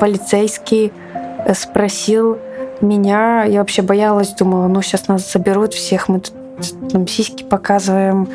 Полицейский 0.00 0.92
э, 1.44 1.54
спросил 1.54 2.38
меня, 2.80 3.44
я 3.44 3.58
вообще 3.58 3.82
боялась, 3.82 4.30
думала, 4.30 4.68
ну 4.68 4.80
сейчас 4.82 5.08
нас 5.08 5.32
заберут 5.32 5.74
всех, 5.74 6.08
мы 6.08 6.20
тут 6.20 6.34
там 6.90 7.06
сиськи 7.08 7.42
показываем, 7.42 8.28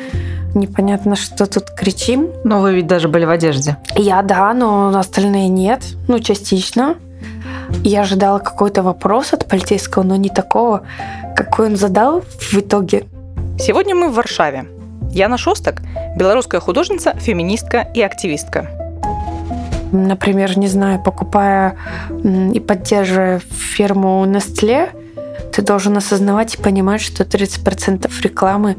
непонятно, 0.54 1.16
что 1.16 1.46
тут 1.46 1.70
кричим. 1.70 2.28
Но 2.44 2.60
вы 2.60 2.74
ведь 2.74 2.86
даже 2.86 3.08
были 3.08 3.24
в 3.24 3.30
одежде. 3.30 3.76
Я, 3.96 4.22
да, 4.22 4.52
но 4.52 4.88
остальные 4.98 5.48
нет, 5.48 5.82
ну, 6.08 6.18
частично. 6.18 6.96
Я 7.82 8.02
ожидала 8.02 8.38
какой-то 8.38 8.82
вопрос 8.82 9.32
от 9.32 9.46
полицейского, 9.46 10.02
но 10.02 10.16
не 10.16 10.28
такого, 10.28 10.82
какой 11.34 11.66
он 11.66 11.76
задал 11.76 12.20
в 12.20 12.54
итоге. 12.54 13.04
Сегодня 13.58 13.94
мы 13.94 14.10
в 14.10 14.14
Варшаве. 14.14 14.66
Яна 15.14 15.38
Шостак– 15.38 15.80
белорусская 16.16 16.60
художница, 16.60 17.14
феминистка 17.14 17.86
и 17.94 18.02
активистка. 18.02 18.68
Например, 19.92 20.58
не 20.58 20.66
знаю, 20.66 21.00
покупая 21.00 21.76
и 22.52 22.58
поддерживая 22.58 23.38
фирму 23.38 24.24
Nestle, 24.26 24.88
ты 25.54 25.62
должен 25.62 25.96
осознавать 25.96 26.56
и 26.56 26.58
понимать, 26.58 27.00
что 27.00 27.22
30% 27.22 28.10
рекламы 28.22 28.76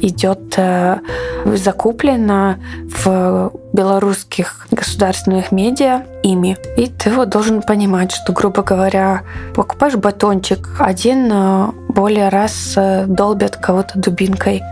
идет 0.00 0.54
э, 0.56 0.98
закуплено 1.44 2.56
в 3.04 3.52
белорусских 3.72 4.66
государственных 4.72 5.52
медиа 5.52 6.02
ими. 6.24 6.56
И 6.76 6.88
ты 6.88 7.10
вот 7.10 7.28
должен 7.28 7.62
понимать, 7.62 8.10
что, 8.10 8.32
грубо 8.32 8.64
говоря, 8.64 9.22
покупаешь 9.54 9.94
батончик, 9.94 10.68
один 10.80 11.30
э, 11.32 11.70
более 11.90 12.28
раз 12.28 12.74
э, 12.76 13.04
долбят 13.06 13.56
кого-то 13.56 13.96
дубинкой 13.96 14.62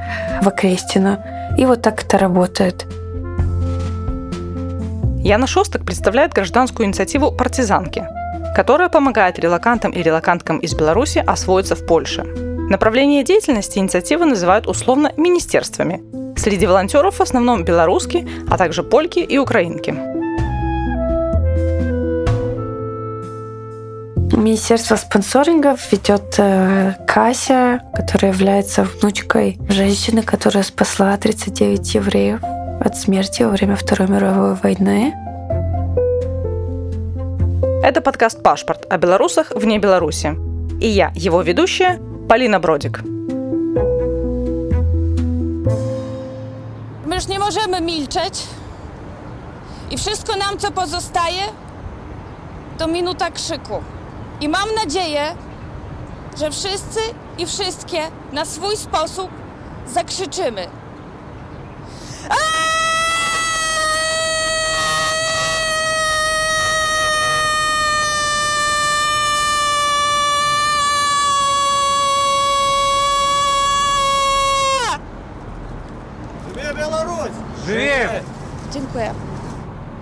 в 0.42 0.48
окрестина. 0.48 1.24
И 1.56 1.66
вот 1.66 1.83
так 1.83 2.02
это 2.02 2.18
работает. 2.18 2.84
Яна 5.22 5.46
Шостак 5.46 5.84
представляет 5.84 6.33
гражданскую 6.33 6.86
инициативу 6.86 7.30
«Партизанки», 7.30 8.08
которая 8.55 8.88
помогает 8.88 9.38
релакантам 9.38 9.91
и 9.91 10.02
релаканткам 10.02 10.58
из 10.58 10.74
Беларуси 10.74 11.22
освоиться 11.27 11.74
в 11.74 11.84
Польше. 11.84 12.22
Направление 12.22 13.24
деятельности 13.24 13.78
инициативы 13.78 14.24
называют 14.24 14.66
условно 14.66 15.12
министерствами. 15.16 16.02
Среди 16.38 16.66
волонтеров 16.66 17.16
в 17.16 17.20
основном 17.20 17.64
белорусские, 17.64 18.27
а 18.48 18.56
также 18.56 18.83
польки 18.83 19.19
и 19.19 19.38
украинки. 19.38 19.94
Министерство 24.36 24.96
спонсорингов 24.96 25.92
ведет 25.92 26.34
э, 26.39 26.94
Кася, 27.06 27.83
которая 27.94 28.33
является 28.33 28.84
внучкой 28.84 29.58
женщины, 29.68 30.22
которая 30.22 30.64
спасла 30.64 31.16
39 31.16 31.94
евреев 31.94 32.41
от 32.80 32.96
смерти 32.96 33.42
во 33.42 33.50
время 33.50 33.77
Второй 33.77 34.08
мировой 34.08 34.55
войны. 34.55 35.14
Это 37.83 37.99
подкаст 38.02 38.41
«Пашпорт» 38.41 38.85
о 38.89 38.97
белорусах 38.97 39.52
вне 39.53 39.79
Беларуси. 39.79 40.38
И 40.79 40.88
я, 40.88 41.11
его 41.13 41.41
ведущая, 41.41 41.99
Полина 42.29 42.59
Бродик. 42.59 43.02
My 47.05 47.15
już 47.15 47.27
nie 47.27 47.39
możemy 47.39 47.81
milczeć 47.81 48.43
i 49.91 49.97
wszystko 49.97 50.35
nam, 50.38 50.57
co 50.57 50.71
pozostaje, 50.71 51.43
to 52.77 52.88
minuta 52.88 53.31
krzyku. 53.31 53.83
I 54.41 54.49
mam 54.49 54.75
nadzieję, 54.83 55.21
że 56.38 56.52
wszyscy 56.52 56.99
i 57.38 57.45
wszystkie 57.45 57.99
na 58.33 58.45
swój 58.45 58.77
sposób 58.77 59.29
zakrzyczymy. 59.93 60.67
Dziękuję. 62.21 62.62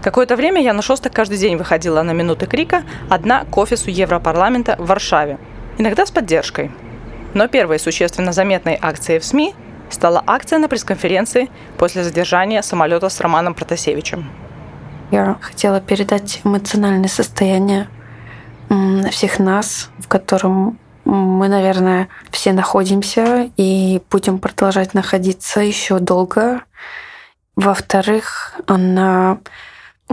Какое-то 0.03 0.35
время 0.35 0.61
Яна 0.61 0.83
Шостак 0.83 1.13
каждый 1.13 1.39
день 1.39 1.57
выходила 1.57 2.03
на 2.03 2.11
минуты 2.11 2.47
крика 2.47 2.83
одна 3.09 3.45
к 3.45 3.57
офису 3.57 3.89
Европарламента 3.89 4.75
в 4.79 4.87
Варшаве. 4.87 5.39
Иногда 5.79 6.05
с 6.05 6.11
поддержкой. 6.11 6.73
Но 7.35 7.47
первой 7.47 7.79
существенно 7.79 8.33
заметной 8.33 8.77
акцией 8.81 9.21
в 9.21 9.25
СМИ 9.25 9.55
стала 9.91 10.23
акция 10.27 10.59
на 10.59 10.69
пресс-конференции 10.69 11.51
после 11.79 12.03
задержания 12.03 12.63
самолета 12.63 13.09
с 13.09 13.21
Романом 13.21 13.55
Протасевичем. 13.55 14.29
Я 15.13 15.37
хотела 15.41 15.81
передать 15.81 16.41
эмоциональное 16.43 17.09
состояние 17.09 17.89
всех 19.11 19.39
нас, 19.39 19.91
в 19.99 20.09
котором 20.09 20.79
мы, 21.05 21.47
наверное, 21.49 22.09
все 22.31 22.53
находимся 22.53 23.51
и 23.57 24.03
будем 24.11 24.39
продолжать 24.39 24.95
находиться 24.95 25.61
еще 25.61 26.01
долго. 26.01 26.63
Во-вторых, 27.55 28.55
она 28.67 29.39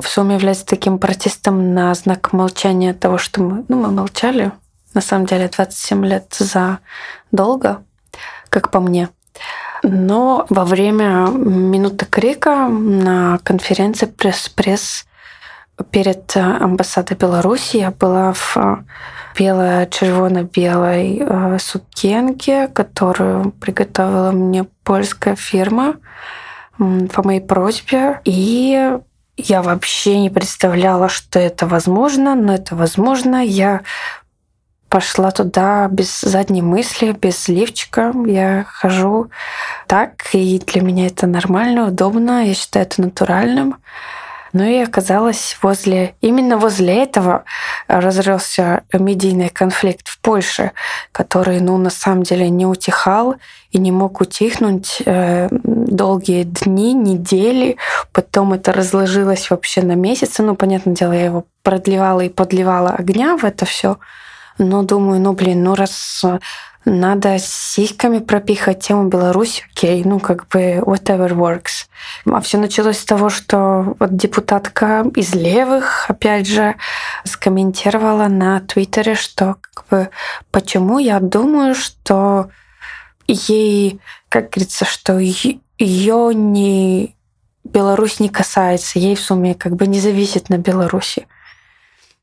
в 0.01 0.07
сумме 0.07 0.35
является 0.35 0.65
таким 0.65 0.99
протестом 0.99 1.73
на 1.73 1.93
знак 1.93 2.33
молчания 2.33 2.93
того, 2.93 3.17
что 3.17 3.41
мы, 3.41 3.65
ну, 3.67 3.77
мы 3.77 3.91
молчали. 3.91 4.51
На 4.93 5.01
самом 5.01 5.25
деле 5.25 5.47
27 5.47 6.05
лет 6.05 6.35
за 6.37 6.79
долго, 7.31 7.83
как 8.49 8.71
по 8.71 8.79
мне. 8.79 9.09
Но 9.83 10.45
во 10.49 10.65
время 10.65 11.27
минуты 11.29 12.05
крика 12.05 12.67
на 12.67 13.39
конференции 13.43 14.07
пресс-пресс 14.07 15.05
перед 15.91 16.35
амбассадой 16.35 17.15
Беларуси 17.17 17.77
я 17.77 17.91
была 17.91 18.33
в 18.33 18.83
бело-червоно-белой 19.37 21.19
э, 21.21 21.57
сукенке, 21.59 22.67
которую 22.67 23.51
приготовила 23.51 24.31
мне 24.31 24.65
польская 24.83 25.35
фирма 25.35 25.95
по 26.77 27.23
моей 27.23 27.39
просьбе. 27.39 28.19
И 28.25 28.97
я 29.47 29.61
вообще 29.61 30.19
не 30.19 30.29
представляла, 30.29 31.09
что 31.09 31.39
это 31.39 31.65
возможно, 31.65 32.35
но 32.35 32.53
это 32.53 32.75
возможно. 32.75 33.43
Я 33.43 33.81
пошла 34.89 35.31
туда 35.31 35.87
без 35.87 36.21
задней 36.21 36.61
мысли, 36.61 37.11
без 37.11 37.47
лифчика. 37.47 38.13
Я 38.25 38.65
хожу 38.67 39.29
так, 39.87 40.27
и 40.33 40.59
для 40.59 40.81
меня 40.81 41.07
это 41.07 41.27
нормально, 41.27 41.87
удобно. 41.87 42.45
Я 42.45 42.53
считаю 42.53 42.85
это 42.85 43.01
натуральным. 43.01 43.77
Но 44.53 44.63
и 44.63 44.77
оказалось 44.77 45.57
возле, 45.61 46.15
именно 46.21 46.57
возле 46.57 47.03
этого 47.03 47.43
разросся 47.87 48.83
медийный 48.93 49.49
конфликт 49.49 50.07
в 50.07 50.19
Польше, 50.19 50.71
который, 51.11 51.59
ну, 51.59 51.77
на 51.77 51.89
самом 51.89 52.23
деле 52.23 52.49
не 52.49 52.65
утихал 52.65 53.35
и 53.71 53.77
не 53.77 53.91
мог 53.91 54.21
утихнуть 54.21 55.01
э, 55.05 55.47
долгие 55.51 56.43
дни, 56.43 56.93
недели. 56.93 57.77
Потом 58.11 58.53
это 58.53 58.73
разложилось 58.73 59.49
вообще 59.49 59.81
на 59.81 59.93
месяцы. 59.93 60.41
Ну, 60.41 60.55
понятное 60.55 60.95
дело, 60.95 61.13
я 61.13 61.25
его 61.25 61.45
продлевала 61.63 62.21
и 62.21 62.29
подливала 62.29 62.91
огня 62.91 63.37
в 63.37 63.43
это 63.43 63.65
все. 63.65 63.97
Но 64.57 64.83
думаю, 64.83 65.21
ну, 65.21 65.33
блин, 65.33 65.63
ну, 65.63 65.75
раз 65.75 66.25
надо 66.89 67.37
сиськами 67.39 68.19
пропихать 68.19 68.79
тему 68.81 69.07
Беларуси, 69.07 69.63
окей, 69.71 70.03
ну 70.03 70.19
как 70.19 70.47
бы 70.47 70.77
whatever 70.77 71.29
works. 71.29 71.87
А 72.25 72.41
все 72.41 72.57
началось 72.57 72.99
с 72.99 73.05
того, 73.05 73.29
что 73.29 73.95
вот 73.99 74.15
депутатка 74.15 75.05
из 75.15 75.33
левых, 75.35 76.09
опять 76.09 76.47
же, 76.47 76.75
скомментировала 77.23 78.27
на 78.27 78.59
Твиттере, 78.61 79.15
что 79.15 79.57
как 79.61 79.85
бы 79.89 80.09
почему 80.51 80.99
я 80.99 81.19
думаю, 81.19 81.75
что 81.75 82.49
ей, 83.27 83.99
как 84.27 84.49
говорится, 84.49 84.85
что 84.85 85.17
ее 85.19 86.33
не 86.33 87.15
Беларусь 87.63 88.19
не 88.19 88.29
касается, 88.29 88.97
ей 88.97 89.15
в 89.15 89.21
сумме 89.21 89.53
как 89.53 89.75
бы 89.75 89.85
не 89.85 89.99
зависит 89.99 90.49
на 90.49 90.57
Беларуси. 90.57 91.27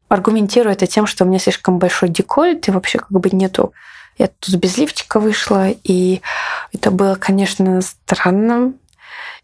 Аргументирую 0.09 0.73
это 0.73 0.87
тем, 0.87 1.07
что 1.07 1.25
у 1.25 1.29
меня 1.29 1.39
слишком 1.39 1.79
большой 1.79 2.09
декольт, 2.09 2.69
и 2.69 2.71
вообще 2.71 2.99
как 2.99 3.11
бы 3.11 3.31
нету 3.31 3.73
я 4.19 4.29
тут 4.29 4.55
без 4.57 4.77
лифчика 4.79 5.21
вышла, 5.21 5.69
и 5.71 6.21
это 6.73 6.91
было, 6.91 7.17
конечно, 7.17 7.81
странно. 7.83 8.73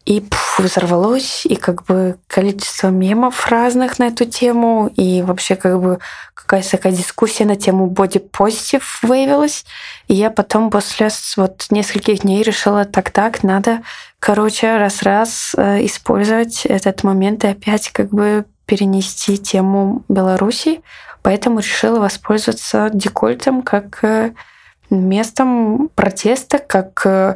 И 0.05 0.19
пф, 0.19 0.59
взорвалось, 0.59 1.45
и 1.45 1.55
как 1.55 1.85
бы 1.85 2.17
количество 2.27 2.89
мемов 2.89 3.47
разных 3.47 3.99
на 3.99 4.07
эту 4.07 4.25
тему, 4.25 4.91
и 4.97 5.21
вообще 5.21 5.55
как 5.55 5.81
бы 5.81 5.99
какая-то 6.33 6.71
такая 6.71 6.91
дискуссия 6.91 7.45
на 7.45 7.55
тему 7.55 7.87
боди-позитив 7.87 8.99
выявилась. 9.01 9.63
И 10.09 10.13
я 10.13 10.29
потом 10.29 10.69
после 10.69 11.09
вот 11.37 11.67
нескольких 11.69 12.21
дней 12.21 12.43
решила, 12.43 12.83
так-так, 12.83 13.43
надо, 13.43 13.81
короче, 14.19 14.75
раз-раз 14.75 15.53
э, 15.55 15.85
использовать 15.85 16.65
этот 16.65 17.03
момент 17.03 17.45
и 17.45 17.47
опять 17.47 17.89
как 17.89 18.09
бы 18.09 18.45
перенести 18.65 19.37
тему 19.37 20.03
Беларуси. 20.09 20.81
Поэтому 21.21 21.59
решила 21.59 22.01
воспользоваться 22.01 22.89
декольтом 22.93 23.61
как 23.61 24.03
э, 24.03 24.33
местом 24.95 25.89
протеста, 25.95 26.59
как 26.59 27.01
э, 27.05 27.35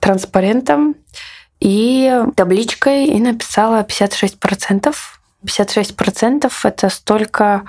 транспарентом. 0.00 0.94
и 1.60 2.22
табличкой 2.36 3.06
и 3.06 3.20
написала 3.20 3.82
56%. 3.82 4.94
56% 5.44 6.52
это 6.64 6.88
столько 6.88 7.62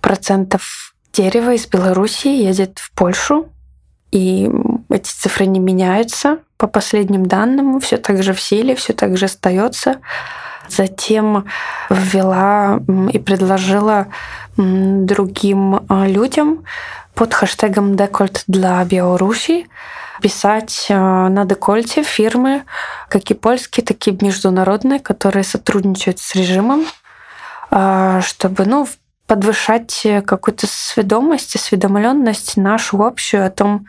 процентов 0.00 0.94
дерева 1.12 1.54
из 1.54 1.66
Беларуси 1.66 2.28
едет 2.28 2.78
в 2.78 2.90
Польшу. 2.92 3.48
И 4.10 4.50
эти 4.90 5.10
цифры 5.10 5.46
не 5.46 5.58
меняются 5.58 6.38
по 6.56 6.66
последним 6.66 7.26
данным, 7.26 7.80
все 7.80 7.96
так 7.96 8.22
же 8.22 8.32
в 8.32 8.40
силе, 8.40 8.74
все 8.74 8.92
так 8.92 9.16
же 9.16 9.24
остается. 9.26 9.96
Затем 10.68 11.46
ввела 11.90 12.80
и 13.12 13.18
предложила 13.18 14.06
другим 14.56 15.80
а, 15.88 16.06
людям 16.06 16.64
под 17.14 17.32
хэштегом 17.32 17.96
«Декольт 17.96 18.44
для 18.46 18.84
Беларуси» 18.84 19.68
писать 20.20 20.86
а, 20.90 21.28
на 21.28 21.44
декольте 21.44 22.02
фирмы, 22.02 22.64
как 23.08 23.30
и 23.30 23.34
польские, 23.34 23.84
так 23.84 24.06
и 24.06 24.24
международные, 24.24 25.00
которые 25.00 25.44
сотрудничают 25.44 26.18
с 26.18 26.34
режимом, 26.34 26.86
а, 27.70 28.20
чтобы 28.20 28.64
ну, 28.64 28.88
подвышать 29.26 30.06
какую-то 30.26 30.66
сведомость, 30.68 31.56
осведомленность 31.56 32.56
нашу 32.56 33.02
общую 33.02 33.46
о 33.46 33.50
том, 33.50 33.86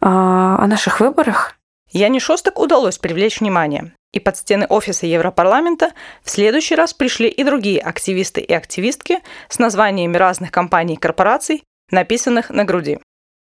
о 0.00 0.66
наших 0.66 1.00
выборах. 1.00 1.54
Яне 1.90 2.20
Шостак 2.20 2.58
удалось 2.58 2.96
привлечь 2.96 3.40
внимание. 3.40 3.92
И 4.12 4.20
под 4.20 4.36
стены 4.36 4.66
офиса 4.66 5.06
Европарламента 5.06 5.90
в 6.22 6.30
следующий 6.30 6.74
раз 6.74 6.94
пришли 6.94 7.28
и 7.28 7.44
другие 7.44 7.80
активисты 7.80 8.40
и 8.40 8.52
активистки 8.52 9.18
с 9.48 9.58
названиями 9.58 10.16
разных 10.16 10.50
компаний 10.50 10.94
и 10.94 10.96
корпораций, 10.96 11.62
написанных 11.90 12.50
на 12.50 12.64
груди. 12.64 12.98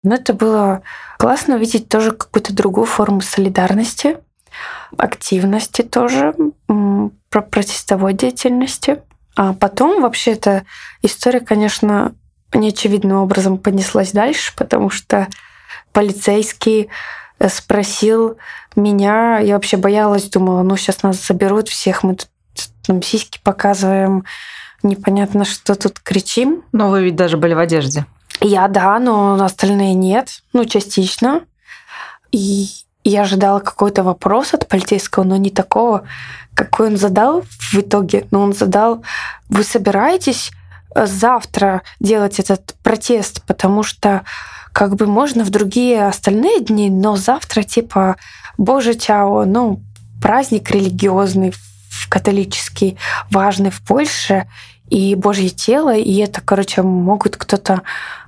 Но 0.03 0.15
это 0.15 0.33
было 0.33 0.81
классно 1.17 1.55
увидеть 1.55 1.87
тоже 1.87 2.11
какую-то 2.11 2.53
другую 2.53 2.85
форму 2.85 3.21
солидарности, 3.21 4.17
активности 4.97 5.81
тоже, 5.81 6.35
про 7.29 7.41
протестовой 7.41 8.13
деятельности. 8.13 9.01
А 9.35 9.53
потом 9.53 10.01
вообще 10.01 10.33
эта 10.33 10.65
история, 11.01 11.39
конечно, 11.39 12.13
неочевидным 12.53 13.17
образом 13.17 13.57
понеслась 13.57 14.11
дальше, 14.11 14.53
потому 14.55 14.89
что 14.89 15.27
полицейский 15.91 16.89
спросил 17.49 18.37
меня, 18.75 19.39
я 19.39 19.55
вообще 19.55 19.77
боялась, 19.77 20.29
думала, 20.29 20.63
ну 20.63 20.75
сейчас 20.77 21.03
нас 21.03 21.25
заберут 21.25 21.69
всех, 21.69 22.03
мы 22.03 22.15
тут 22.15 22.29
там 22.85 23.01
сиськи 23.01 23.39
показываем, 23.43 24.25
непонятно, 24.83 25.45
что 25.45 25.75
тут 25.75 25.99
кричим. 25.99 26.63
Но 26.71 26.89
вы 26.89 27.05
ведь 27.05 27.15
даже 27.15 27.37
были 27.37 27.53
в 27.53 27.59
одежде. 27.59 28.05
Я, 28.43 28.67
да, 28.67 28.99
но 28.99 29.41
остальные 29.41 29.93
нет, 29.93 30.43
ну, 30.51 30.65
частично. 30.65 31.45
И 32.31 32.67
я 33.05 33.21
ожидала 33.21 33.59
какой-то 33.59 34.03
вопрос 34.03 34.53
от 34.53 34.67
полицейского, 34.67 35.23
но 35.23 35.37
не 35.37 35.49
такого, 35.49 36.05
какой 36.53 36.87
он 36.87 36.97
задал 36.97 37.43
в 37.43 37.75
итоге. 37.75 38.27
Но 38.31 38.41
он 38.41 38.53
задал, 38.53 39.03
вы 39.47 39.63
собираетесь 39.63 40.51
завтра 40.93 41.83
делать 42.01 42.39
этот 42.39 42.75
протест, 42.83 43.43
потому 43.47 43.81
что 43.81 44.23
как 44.73 44.95
бы 44.95 45.05
можно 45.05 45.45
в 45.45 45.49
другие 45.49 46.05
остальные 46.05 46.61
дни, 46.61 46.89
но 46.89 47.15
завтра 47.15 47.63
типа 47.63 48.17
Боже 48.57 48.95
Чао, 48.95 49.45
ну, 49.45 49.81
праздник 50.21 50.69
религиозный, 50.69 51.53
католический, 52.09 52.97
важный 53.29 53.69
в 53.69 53.81
Польше, 53.81 54.47
и 54.93 55.15
Божье 55.15 55.49
тело, 55.49 55.95
и 55.95 56.17
это, 56.19 56.39
короче, 56.39 56.83
могут 56.83 57.35
кто-то, 57.35 57.81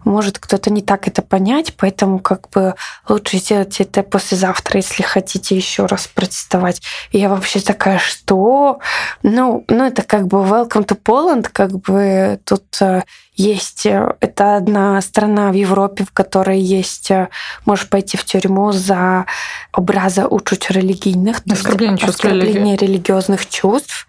может 0.04 0.40
кто-то 0.40 0.72
не 0.72 0.82
так 0.82 1.08
это 1.08 1.22
понять, 1.22 1.76
поэтому 1.78 2.18
как 2.18 2.50
бы 2.50 2.74
лучше 3.08 3.38
сделать 3.38 3.80
это 3.80 4.02
послезавтра, 4.02 4.78
если 4.78 5.04
хотите 5.04 5.56
еще 5.56 5.86
раз 5.86 6.08
протестовать. 6.08 6.82
И 7.12 7.20
я 7.20 7.30
вообще 7.30 7.60
такая, 7.60 8.00
что? 8.00 8.80
Ну, 9.22 9.64
ну 9.68 9.86
это 9.86 10.02
как 10.02 10.26
бы 10.26 10.40
welcome 10.40 10.88
to 10.88 11.00
Poland, 11.00 11.50
как 11.54 11.70
бы 11.72 12.40
тут 12.46 12.64
э, 12.82 13.04
есть, 13.36 13.86
э, 13.86 14.16
это 14.20 14.56
одна 14.56 15.00
страна 15.02 15.52
в 15.52 15.54
Европе, 15.54 16.04
в 16.04 16.14
которой 16.14 16.60
есть, 16.60 17.12
э, 17.12 17.30
можешь 17.66 17.88
пойти 17.90 18.18
в 18.18 18.26
тюрьму 18.26 18.72
за 18.72 19.28
образа 19.72 20.28
учуть 20.28 20.72
религийных, 20.72 21.44
оскорбление, 21.48 22.00
чувств 22.00 22.26
оскорбление 22.26 22.76
религиозных 22.76 23.48
чувств. 23.48 24.08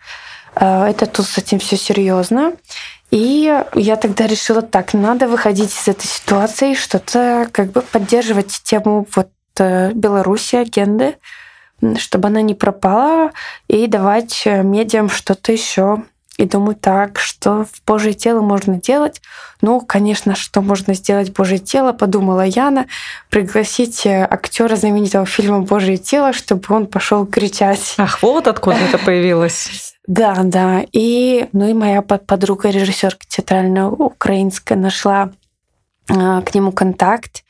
Э, 0.58 0.86
это 0.86 1.06
тут 1.06 1.26
с 1.26 1.38
этим 1.38 1.58
все 1.58 1.76
серьезно. 1.76 2.54
И 3.10 3.62
я 3.74 3.96
тогда 3.96 4.26
решила 4.26 4.62
так, 4.62 4.92
надо 4.92 5.28
выходить 5.28 5.72
из 5.72 5.86
этой 5.86 6.06
ситуации, 6.06 6.74
что-то 6.74 7.48
как 7.52 7.70
бы 7.70 7.82
поддерживать 7.82 8.60
тему 8.64 9.06
вот 9.14 9.30
э, 9.58 9.92
Беларуси, 9.92 10.56
агенды, 10.56 11.16
чтобы 11.98 12.28
она 12.28 12.42
не 12.42 12.54
пропала, 12.54 13.30
и 13.68 13.86
давать 13.86 14.42
э, 14.44 14.62
медиам 14.62 15.08
что-то 15.08 15.52
еще. 15.52 16.02
И 16.38 16.44
думаю 16.44 16.76
так, 16.76 17.18
что 17.18 17.64
в 17.64 17.82
Божье 17.86 18.12
тело 18.12 18.42
можно 18.42 18.78
делать. 18.78 19.22
Ну, 19.62 19.80
конечно, 19.80 20.34
что 20.34 20.60
можно 20.60 20.92
сделать 20.92 21.32
Божье 21.32 21.58
тело, 21.58 21.92
подумала 21.92 22.44
Яна, 22.44 22.86
пригласить 23.30 24.06
актера 24.06 24.76
знаменитого 24.76 25.24
фильма 25.24 25.62
Божье 25.62 25.96
тело, 25.96 26.34
чтобы 26.34 26.62
он 26.74 26.86
пошел 26.86 27.26
кричать. 27.26 27.94
Ах, 27.96 28.22
вот 28.22 28.48
откуда 28.48 28.78
это 28.78 28.98
появилось. 28.98 29.92
Да, 30.08 30.36
да. 30.44 30.84
И, 30.92 31.48
ну 31.50 31.68
и 31.68 31.74
моя 31.74 32.00
подруга, 32.00 32.70
режиссерка 32.70 33.26
театральная 33.26 33.86
украинская, 33.86 34.78
нашла 34.78 35.32
э, 36.08 36.42
к 36.42 36.54
нему 36.54 36.70
контакт. 36.70 37.42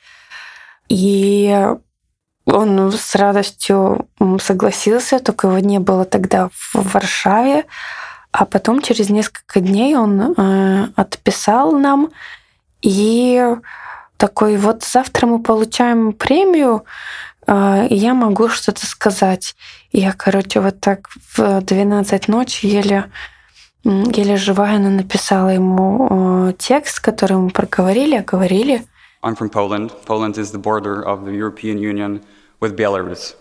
И 0.89 1.55
он 2.47 2.93
с 2.93 3.15
радостью 3.15 4.09
согласился, 4.41 5.19
только 5.19 5.49
его 5.49 5.59
не 5.59 5.81
было 5.81 6.05
тогда 6.07 6.49
в 6.51 6.95
Варшаве. 6.95 7.65
А 8.39 8.45
потом 8.45 8.83
через 8.83 9.09
несколько 9.09 9.61
дней 9.61 9.97
он 9.97 10.21
э, 10.21 10.89
отписал 10.95 11.73
нам 11.73 12.11
и 12.83 13.43
такой 14.19 14.59
вот 14.59 14.85
завтра 14.85 15.27
мы 15.27 15.43
получаем 15.43 16.13
премию 16.13 16.85
а, 17.47 17.87
я 17.89 18.13
могу 18.13 18.49
что-то 18.49 18.85
сказать. 18.85 19.57
Я, 19.91 20.13
короче, 20.13 20.61
вот 20.61 20.81
так 20.81 21.09
в 21.35 21.63
12 21.63 22.29
ночи 22.29 22.67
еле, 22.67 23.11
еле 23.85 24.37
живая, 24.37 24.77
она 24.77 24.91
написала 24.91 25.49
ему 25.51 26.53
текст, 26.59 27.01
который 27.01 27.39
мы 27.39 27.49
проговорили, 27.51 28.19
говорили. 28.19 28.85
I'm 29.23 29.35
from 29.35 29.49
Poland. 29.49 29.93
Poland 30.05 30.37
is 30.37 30.51
the 30.51 30.59
border 30.59 31.03
of 31.03 31.25
the 31.25 31.33
European 31.33 31.79
Union 31.79 32.21
with 32.61 32.77
Belarus. 32.77 33.35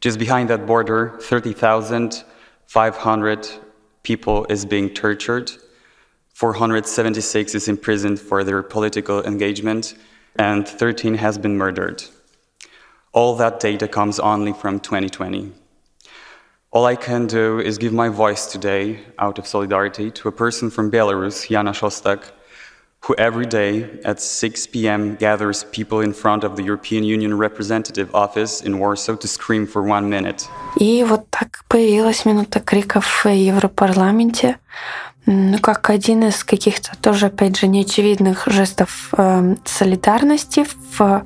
Just 0.00 0.18
behind 0.18 0.48
that 0.48 0.66
border, 0.66 1.12
30,500 1.20 3.69
people 4.02 4.46
is 4.48 4.64
being 4.64 4.90
tortured. 4.90 5.52
476 6.34 7.54
is 7.54 7.68
imprisoned 7.68 8.18
for 8.18 8.44
their 8.44 8.62
political 8.62 9.22
engagement, 9.24 9.94
and 10.36 10.66
13 10.66 11.14
has 11.14 11.38
been 11.38 11.56
murdered. 11.56 12.02
All 13.12 13.34
that 13.36 13.60
data 13.60 13.88
comes 13.88 14.18
only 14.20 14.52
from 14.52 14.80
2020. 14.80 15.52
All 16.70 16.86
I 16.86 16.94
can 16.94 17.26
do 17.26 17.58
is 17.58 17.78
give 17.78 17.92
my 17.92 18.08
voice 18.08 18.46
today, 18.46 19.00
out 19.18 19.38
of 19.38 19.46
solidarity, 19.46 20.10
to 20.12 20.28
a 20.28 20.32
person 20.32 20.70
from 20.70 20.90
Belarus, 20.90 21.48
Jana 21.48 21.72
Shostak, 21.72 22.30
who 23.02 23.14
every 23.16 23.46
day 23.46 23.84
at 24.04 24.20
6 24.20 24.66
p.m. 24.68 25.16
gathers 25.16 25.64
people 25.72 26.00
in 26.00 26.12
front 26.12 26.44
of 26.44 26.56
the 26.56 26.62
European 26.62 27.02
Union 27.04 27.36
representative 27.36 28.14
office 28.14 28.60
in 28.60 28.78
Warsaw 28.78 29.16
to 29.16 29.28
scream 29.28 29.66
for 29.66 29.82
one 29.82 30.08
minute. 30.08 30.48
И 30.76 31.04
вот 31.04 31.28
так 31.30 31.64
появилась 31.68 32.24
минута 32.24 32.60
криков 32.60 33.24
в 33.24 33.28
Европарламенте, 33.28 34.58
ну, 35.26 35.58
как 35.58 35.90
один 35.90 36.24
из 36.24 36.44
каких-то 36.44 36.92
тоже, 37.00 37.26
опять 37.26 37.58
же, 37.58 37.66
неочевидных 37.66 38.44
жестов 38.46 39.10
э, 39.16 39.56
солидарности 39.64 40.66
в 40.98 41.24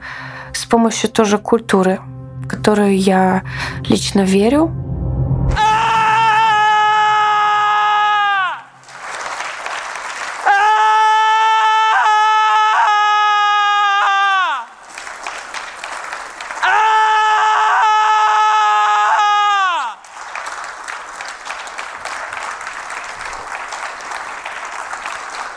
с 0.53 0.67
помощью 0.67 1.11
тоже 1.11 1.39
культуры, 1.39 2.01
в 2.43 2.49
которую 2.49 2.99
я 2.99 3.43
лично 3.89 4.21
верю. 4.21 4.94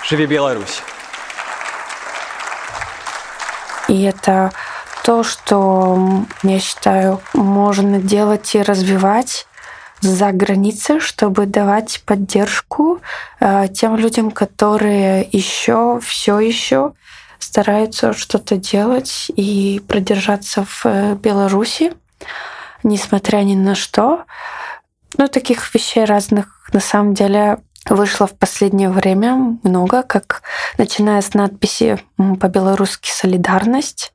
Живи 0.10 0.26
Беларусь! 0.26 0.82
И 3.90 4.04
это 4.04 4.54
то, 5.04 5.24
что, 5.24 6.24
я 6.44 6.60
считаю, 6.62 7.22
можно 7.34 8.00
делать 8.00 8.56
и 8.56 8.62
развивать 8.62 9.48
за 10.00 10.32
границей, 10.32 11.02
чтобы 11.02 11.46
давать 11.46 12.04
поддержку 12.06 13.02
э, 13.42 13.68
тем 13.74 13.98
людям, 13.98 14.32
которые 14.32 15.28
еще, 15.30 16.00
все 16.02 16.40
еще 16.40 16.94
стараются 17.40 18.14
что-то 18.14 18.56
делать 18.56 19.30
и 19.36 19.82
продержаться 19.90 20.64
в 20.64 20.86
э, 20.86 21.16
Беларуси. 21.16 21.92
несмотря 22.84 23.40
ни 23.40 23.56
на 23.56 23.76
что. 23.76 24.24
Ну, 25.18 25.28
таких 25.28 25.74
вещей 25.74 26.06
разных 26.06 26.70
на 26.72 26.80
самом 26.80 27.14
деле 27.14 27.60
вышло 27.90 28.28
в 28.28 28.34
последнее 28.34 28.90
время 28.90 29.58
много, 29.64 30.04
как 30.04 30.42
начиная 30.78 31.22
с 31.22 31.34
надписи 31.34 32.00
по-белорусски 32.18 33.10
«Солидарность», 33.10 34.14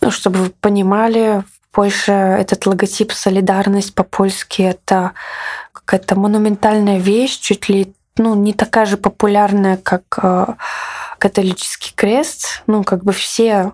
ну, 0.00 0.10
чтобы 0.10 0.38
вы 0.38 0.50
понимали, 0.50 1.42
в 1.42 1.74
Польше 1.74 2.12
этот 2.12 2.66
логотип 2.66 3.10
«Солидарность» 3.12 3.94
по-польски— 3.94 4.62
это 4.62 5.12
какая-то 5.72 6.14
монументальная 6.14 6.98
вещь, 6.98 7.38
чуть 7.38 7.68
ли 7.68 7.94
ну, 8.16 8.34
не 8.34 8.52
такая 8.52 8.86
же 8.86 8.96
популярная, 8.96 9.76
как 9.76 10.04
э, 10.22 10.46
католический 11.18 11.92
крест. 11.94 12.62
Ну, 12.66 12.84
как 12.84 13.02
бы 13.02 13.12
все, 13.12 13.72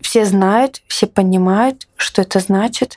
все 0.00 0.24
знают, 0.24 0.82
все 0.86 1.06
понимают, 1.06 1.88
что 1.96 2.22
это 2.22 2.38
значит. 2.38 2.96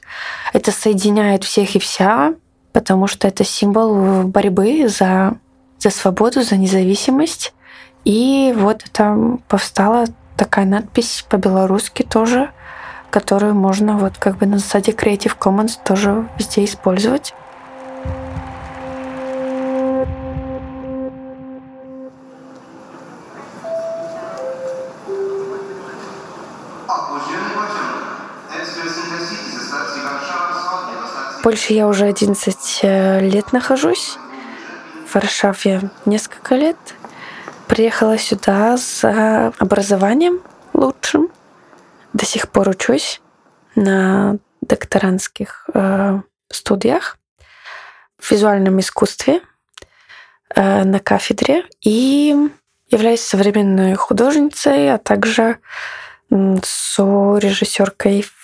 Это 0.54 0.72
соединяет 0.72 1.44
всех 1.44 1.76
и 1.76 1.80
вся, 1.80 2.36
потому 2.76 3.08
что 3.08 3.26
это 3.30 3.46
символ 3.46 4.24
борьбы 4.24 4.90
за, 4.90 5.38
за 5.80 5.90
свободу, 5.90 6.42
за 6.42 6.58
независимость. 6.58 7.54
И 8.04 8.54
вот 8.58 8.84
это 8.84 9.38
повстала 9.48 10.08
такая 10.36 10.66
надпись 10.66 11.26
по-белорусски 11.30 12.04
тоже, 12.04 12.50
которую 13.12 13.56
можно 13.56 13.98
вот 13.98 14.18
как 14.18 14.40
бы 14.40 14.46
на 14.46 14.58
засаде 14.58 14.92
Creative 14.92 15.38
Commons 15.40 15.80
тоже 15.86 16.28
везде 16.38 16.66
использовать. 16.66 17.34
Польше 31.46 31.74
я 31.74 31.88
уже 31.88 32.06
11 32.06 32.80
э, 32.82 33.20
лет 33.20 33.54
нахожусь. 33.54 34.18
В 35.08 35.14
Варшаве 35.14 35.92
несколько 36.06 36.56
лет. 36.56 36.76
Приехала 37.68 38.18
сюда 38.18 38.76
с 38.78 39.04
образованием 39.60 40.42
лучшим. 40.74 41.30
До 42.14 42.26
сих 42.26 42.50
пор 42.50 42.70
учусь 42.70 43.22
на 43.76 44.38
докторантских 44.62 45.70
э, 45.76 46.20
студиях 46.50 47.20
в 48.18 48.32
визуальном 48.32 48.80
искусстве 48.80 49.42
э, 50.56 50.84
на 50.84 51.00
кафедре 51.00 51.66
и 51.80 52.36
являюсь 52.90 53.22
современной 53.22 53.94
художницей, 53.94 54.92
а 54.92 54.98
также 54.98 55.60
сорежиссеркой 56.32 58.22
Э, 58.22 58.35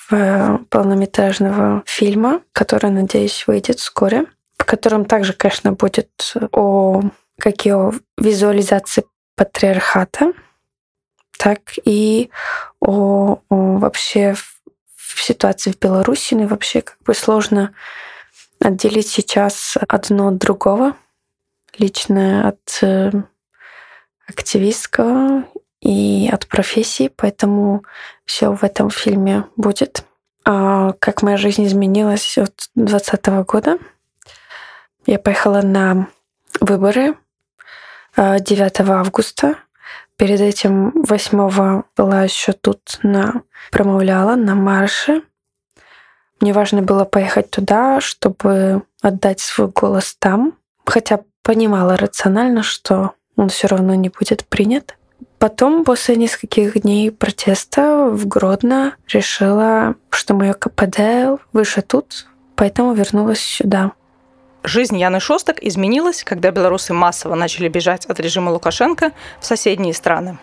полнометражного 0.70 1.84
фильма, 1.86 2.42
который, 2.52 2.92
надеюсь, 2.92 3.46
выйдет 3.48 3.80
вскоре, 3.80 4.26
в 4.58 4.66
котором 4.66 5.06
также, 5.06 5.34
конечно, 5.34 5.74
будет 5.74 6.34
о 6.52 7.02
как 7.40 7.66
визуализации 8.18 9.04
патриархата, 9.36 10.34
так 11.38 11.62
и 11.86 12.30
о, 12.80 13.40
о 13.50 13.78
вообще 13.78 14.36
в 14.36 15.22
ситуации 15.22 15.72
в 15.72 15.80
Беларуси, 15.80 16.36
ну 16.36 16.44
и 16.44 16.48
вообще 16.48 16.82
как 16.82 16.98
бы 17.02 17.14
сложно 17.14 17.74
отделить 18.60 19.08
сейчас 19.08 19.78
одно 19.88 20.28
от 20.28 20.38
другого, 20.38 20.96
личное 21.78 22.48
от 22.48 22.80
э, 22.82 23.12
активистского 24.28 25.46
и 25.82 26.30
от 26.32 26.48
профессии, 26.48 27.12
поэтому 27.16 27.84
все 28.26 28.54
в 28.54 28.64
этом 28.64 28.90
фильме 28.90 29.46
будет. 29.56 30.06
А 30.46 30.94
как 30.94 31.22
моя 31.22 31.38
жизнь 31.38 31.66
изменилась 31.66 32.38
от 32.38 32.70
2020 32.76 33.28
года. 33.46 33.78
Я 35.06 35.20
поехала 35.20 35.62
на 35.62 36.08
выборы 36.60 37.16
9 38.16 38.80
а, 38.80 39.00
августа. 39.00 39.56
Перед 40.16 40.40
этим 40.40 40.92
8 41.04 41.84
была 41.96 42.24
еще 42.24 42.54
тут 42.54 43.00
на 43.02 43.42
промовляла 43.72 44.36
на 44.36 44.54
марше. 44.54 45.24
Мне 46.40 46.54
важно 46.54 46.82
было 46.82 47.06
поехать 47.06 47.50
туда, 47.50 48.02
чтобы 48.02 48.84
отдать 49.02 49.40
свой 49.40 49.68
голос 49.70 50.16
там, 50.18 50.54
хотя 50.86 51.22
понимала 51.44 51.98
рационально, 51.98 52.64
что 52.64 53.14
он 53.36 53.50
все 53.50 53.68
равно 53.68 53.96
не 53.96 54.10
будет 54.10 54.46
принят. 54.46 54.96
Потом, 55.42 55.84
после 55.86 56.18
нескольких 56.18 56.80
дней 56.84 57.10
протеста 57.10 58.10
в 58.12 58.28
Гродно, 58.28 58.94
решила, 59.08 59.96
что 60.12 60.36
мое 60.36 60.54
КПД 60.54 61.42
выше 61.52 61.82
тут, 61.82 62.28
поэтому 62.56 62.94
вернулась 62.94 63.40
сюда. 63.40 63.94
Жизнь 64.64 65.00
Яны 65.00 65.20
Шостак 65.20 65.58
изменилась, 65.64 66.24
когда 66.24 66.52
белорусы 66.52 66.94
массово 66.94 67.34
начали 67.34 67.70
бежать 67.70 68.06
от 68.06 68.20
режима 68.20 68.52
Лукашенко 68.52 69.14
в 69.40 69.46
соседние 69.48 69.96
страны. 69.96 70.38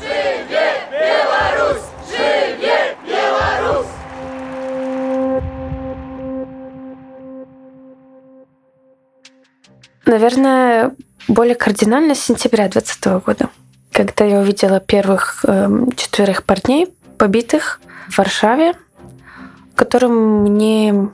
Живет 0.00 0.48
Беларусь! 0.92 1.82
Живет 2.08 2.96
Беларусь! 3.04 3.86
Наверное, 10.06 10.92
более 11.26 11.56
кардинально 11.56 12.14
с 12.14 12.20
сентября 12.20 12.68
2020 12.68 13.24
года 13.26 13.50
когда 13.94 14.24
я 14.24 14.40
увидела 14.40 14.80
первых 14.80 15.44
э, 15.46 15.68
четверых 15.96 16.42
парней, 16.42 16.88
побитых 17.16 17.80
в 18.08 18.18
Варшаве, 18.18 18.74
которым 19.76 20.42
мне 20.42 21.10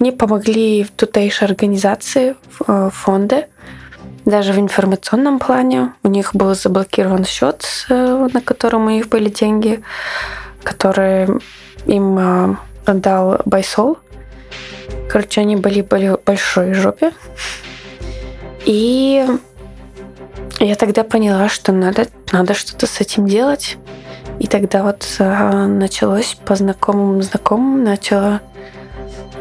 не 0.00 0.12
помогли 0.12 0.86
тутейшие 0.96 1.46
организации, 1.46 2.34
э, 2.66 2.90
фонды, 2.90 3.46
даже 4.24 4.54
в 4.54 4.58
информационном 4.58 5.38
плане. 5.38 5.92
У 6.02 6.08
них 6.08 6.34
был 6.34 6.54
заблокирован 6.54 7.26
счет, 7.26 7.66
э, 7.90 8.28
на 8.32 8.40
котором 8.40 8.86
у 8.86 8.90
них 8.90 9.10
были 9.10 9.28
деньги, 9.28 9.82
которые 10.62 11.28
им 11.84 12.18
э, 12.18 12.56
отдал 12.86 13.42
Байсол. 13.44 13.98
Короче, 15.10 15.42
они 15.42 15.56
были 15.56 15.82
в 15.82 16.18
большой 16.24 16.72
жопе. 16.72 17.12
И 18.64 19.22
я 20.60 20.74
тогда 20.76 21.04
поняла, 21.04 21.48
что 21.48 21.72
надо, 21.72 22.06
надо 22.32 22.54
что-то 22.54 22.86
с 22.86 23.00
этим 23.00 23.26
делать. 23.26 23.76
И 24.38 24.46
тогда 24.46 24.82
вот 24.82 25.06
а, 25.18 25.66
началось 25.66 26.36
по 26.44 26.54
знакомым 26.56 27.22
знакомым, 27.22 27.84
начала 27.84 28.40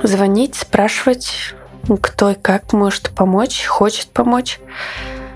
звонить, 0.03 0.55
спрашивать, 0.55 1.55
кто 2.01 2.31
и 2.31 2.35
как 2.35 2.73
может 2.73 3.09
помочь, 3.09 3.65
хочет 3.65 4.07
помочь. 4.07 4.59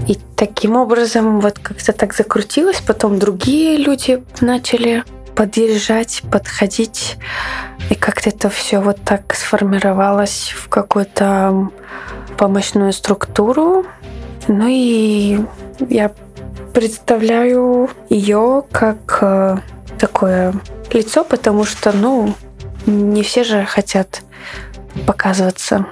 И 0.08 0.18
таким 0.36 0.76
образом 0.76 1.40
вот 1.40 1.58
как-то 1.60 1.94
так 1.94 2.14
закрутилось. 2.14 2.82
Потом 2.82 3.18
другие 3.18 3.78
люди 3.78 4.24
начали 4.42 5.04
подъезжать, 5.36 6.22
подходить. 6.32 7.18
И 7.90 7.96
как-то 7.96 8.30
это 8.30 8.50
все 8.50 8.80
вот 8.80 8.98
так 9.04 9.34
сформировалось 9.36 10.54
в 10.56 10.70
какую-то 10.70 11.70
помощную 12.38 12.94
структуру. 12.94 13.86
Ну 14.48 14.68
и 14.68 15.40
я 15.90 16.12
представляю 16.74 17.90
ее 18.10 18.64
как 18.72 19.20
э, 19.22 19.58
такое 19.98 20.54
лицо, 20.92 21.24
потому 21.24 21.66
что, 21.66 21.92
ну, 21.92 22.34
не 22.86 23.24
все 23.24 23.44
же 23.44 23.66
хотят 23.66 24.22
показываться 25.06 25.86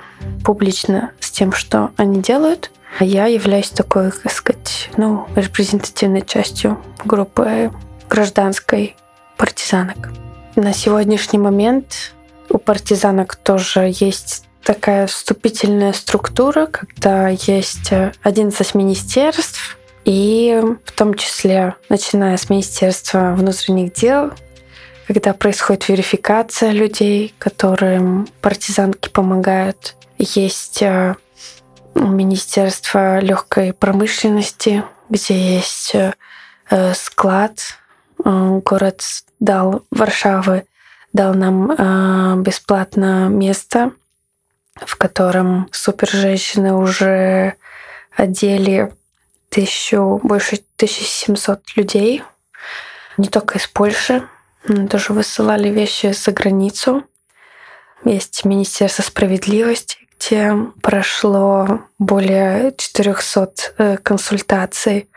публично 0.44 1.12
с 1.20 1.32
тем, 1.32 1.52
что 1.52 1.92
они 1.98 2.22
делают. 2.22 2.72
А 3.00 3.06
я 3.06 3.26
являюсь 3.26 3.70
такой, 3.70 4.12
так 4.12 4.32
сказать, 4.32 4.90
ну, 4.98 5.28
репрезентативной 5.36 6.22
частью 6.22 6.80
группы 7.04 7.72
гражданской 8.10 8.96
партизанок. 9.38 10.12
На 10.56 10.74
сегодняшний 10.74 11.40
момент 11.40 12.14
у 12.50 12.60
партизанок 12.60 13.36
тоже 13.36 13.92
есть 14.00 14.46
такая 14.64 15.08
вступительная 15.08 15.94
структура, 15.94 16.68
когда 16.68 17.30
есть 17.30 17.92
11 18.24 18.76
министерств, 18.76 19.78
и 20.06 20.62
в 20.84 20.92
том 20.92 21.14
числе, 21.14 21.76
начиная 21.90 22.36
с 22.38 22.50
Министерства 22.50 23.34
внутренних 23.38 23.94
дел, 23.94 24.32
когда 25.08 25.34
происходит 25.34 25.90
верификация 25.90 26.72
людей, 26.72 27.34
которым 27.38 28.28
партизанки 28.42 29.10
помогают, 29.10 29.96
есть 30.18 30.82
э, 30.82 31.16
Министерство 31.96 33.20
легкой 33.20 33.74
промышленности, 33.74 34.84
где 35.10 35.56
есть 35.56 35.94
э, 35.96 36.14
склад. 36.94 37.60
Э, 38.24 38.60
город 38.64 39.02
дал 39.40 39.84
Варшавы 39.92 40.66
дал 41.12 41.36
нам 41.36 42.42
бесплатно 42.42 43.28
место 43.28 43.92
в 44.76 44.96
котором 44.96 45.70
супер 45.72 46.10
женщины 46.10 46.74
уже 46.74 47.56
одели 48.16 48.92
тысячу, 49.50 50.20
больше 50.24 50.56
1700 50.78 51.62
людей, 51.76 52.24
не 53.18 53.28
только 53.28 53.58
из 53.60 53.68
Польши, 53.68 54.28
тоже 54.90 55.14
высылали 55.14 55.70
вещи 55.70 56.14
за 56.14 56.32
границу. 56.32 57.04
есть 58.04 58.46
Министерство 58.46 59.04
справедливости, 59.04 59.98
где 60.18 60.56
прошло 60.82 61.82
более 62.00 62.74
400 62.78 63.54
э, 63.78 63.98
консультаций. 63.98 65.10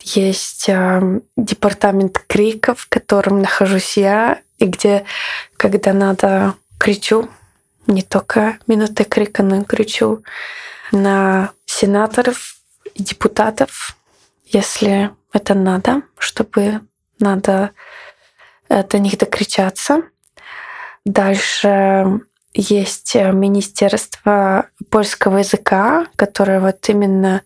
Есть 0.00 0.68
э, 0.68 1.20
департамент 1.36 2.18
криков, 2.26 2.80
в 2.80 2.88
котором 2.88 3.40
нахожусь 3.40 3.96
я, 3.96 4.40
и 4.58 4.66
где, 4.66 5.04
когда 5.56 5.92
надо, 5.92 6.54
кричу, 6.78 7.28
не 7.88 8.02
только 8.02 8.58
минуты 8.68 9.02
крика, 9.04 9.42
но 9.42 9.56
и 9.56 9.64
кричу 9.64 10.22
на 10.92 11.50
сенаторов 11.66 12.56
и 12.94 13.02
депутатов, 13.02 13.96
если 14.44 15.10
это 15.32 15.54
надо, 15.54 16.02
чтобы 16.18 16.80
надо 17.18 17.72
до 18.68 18.98
них 18.98 19.18
докричаться. 19.18 20.02
Дальше 21.04 22.20
есть 22.54 23.14
Министерство 23.14 24.68
польского 24.90 25.38
языка, 25.38 26.06
которое 26.16 26.60
вот 26.60 26.88
именно 26.88 27.42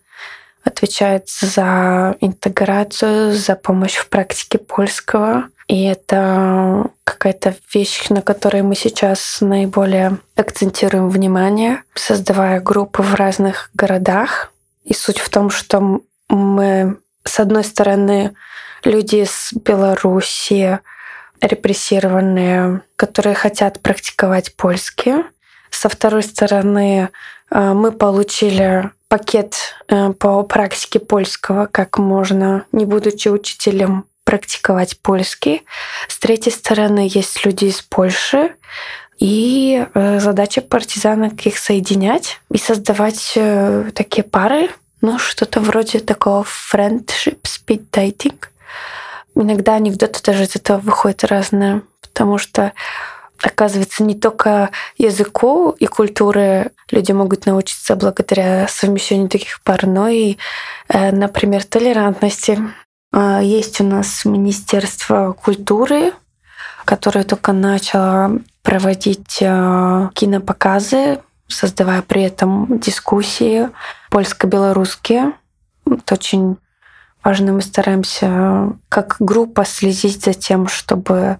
отвечает 0.63 1.29
за 1.29 2.15
интеграцию, 2.21 3.33
за 3.33 3.55
помощь 3.55 3.95
в 3.95 4.09
практике 4.09 4.57
польского. 4.57 5.45
И 5.67 5.83
это 5.85 6.89
какая-то 7.03 7.55
вещь, 7.73 8.09
на 8.09 8.21
которой 8.21 8.61
мы 8.61 8.75
сейчас 8.75 9.39
наиболее 9.41 10.17
акцентируем 10.35 11.09
внимание, 11.09 11.83
создавая 11.93 12.59
группы 12.59 13.01
в 13.01 13.15
разных 13.15 13.69
городах. 13.73 14.51
И 14.83 14.93
суть 14.93 15.19
в 15.19 15.29
том, 15.29 15.49
что 15.49 16.01
мы, 16.27 16.97
с 17.23 17.39
одной 17.39 17.63
стороны, 17.63 18.33
люди 18.83 19.17
из 19.17 19.53
Беларуси, 19.53 20.79
репрессированные, 21.41 22.81
которые 22.95 23.35
хотят 23.35 23.81
практиковать 23.81 24.55
польский. 24.55 25.23
Со 25.71 25.89
второй 25.89 26.23
стороны, 26.23 27.09
э, 27.51 27.73
мы 27.73 27.91
получили 27.91 28.91
пакет 29.13 29.75
э, 29.89 30.11
по 30.13 30.41
практике 30.41 30.99
польского, 30.99 31.67
как 31.67 31.99
можно, 31.99 32.65
не 32.71 32.85
будучи 32.85 33.27
учителем, 33.27 34.05
практиковать 34.23 34.97
польский. 35.01 35.61
С 36.07 36.17
третьей 36.17 36.51
стороны, 36.51 37.07
есть 37.07 37.45
люди 37.45 37.65
из 37.65 37.83
Польши, 37.83 38.55
и 39.19 39.85
э, 39.93 40.19
задача 40.19 40.61
партизанок 40.61 41.45
их 41.45 41.59
соединять 41.59 42.41
и 42.49 42.57
создавать 42.57 43.37
такие 43.93 44.23
пары, 44.23 44.71
ну, 45.01 45.19
что-то 45.19 45.59
вроде 45.59 45.99
такого 45.99 46.43
friendship 46.43 47.41
speed 47.43 47.85
dating— 47.91 48.39
Иногда 49.35 49.75
анекдоты 49.75 50.21
даже 50.23 50.43
из 50.43 50.55
этого 50.55 50.77
выходят 50.77 51.23
разные, 51.23 51.81
потому 52.01 52.37
что 52.37 52.73
оказывается, 53.45 54.03
не 54.03 54.15
только 54.15 54.69
языку 54.97 55.71
и 55.71 55.85
культуре 55.85 56.71
люди 56.91 57.11
могут 57.11 57.45
научиться 57.45 57.95
благодаря 57.95 58.67
совмещению 58.67 59.29
таких 59.29 59.61
пар, 59.63 59.85
но 59.85 60.07
и, 60.07 60.37
э, 60.89 61.11
например, 61.11 61.63
толерантности. 61.63 62.59
А, 63.11 63.41
есть 63.41 63.81
у 63.81 63.83
нас 63.83 64.25
Министерство 64.25 65.33
культуры, 65.33 66.13
которое 66.85 67.23
только 67.23 67.53
начало 67.53 68.39
проводить 68.61 69.37
э, 69.41 70.09
кинопоказы, 70.13 71.19
создавая 71.47 72.01
при 72.01 72.23
этом 72.23 72.79
дискуссии 72.79 73.69
польско-белорусские. 74.09 75.33
Это 75.85 76.15
очень 76.15 76.57
важно. 77.23 77.53
Мы 77.53 77.61
стараемся 77.61 78.73
как 78.89 79.17
группа 79.19 79.65
следить 79.65 80.23
за 80.23 80.33
тем, 80.33 80.67
чтобы 80.67 81.39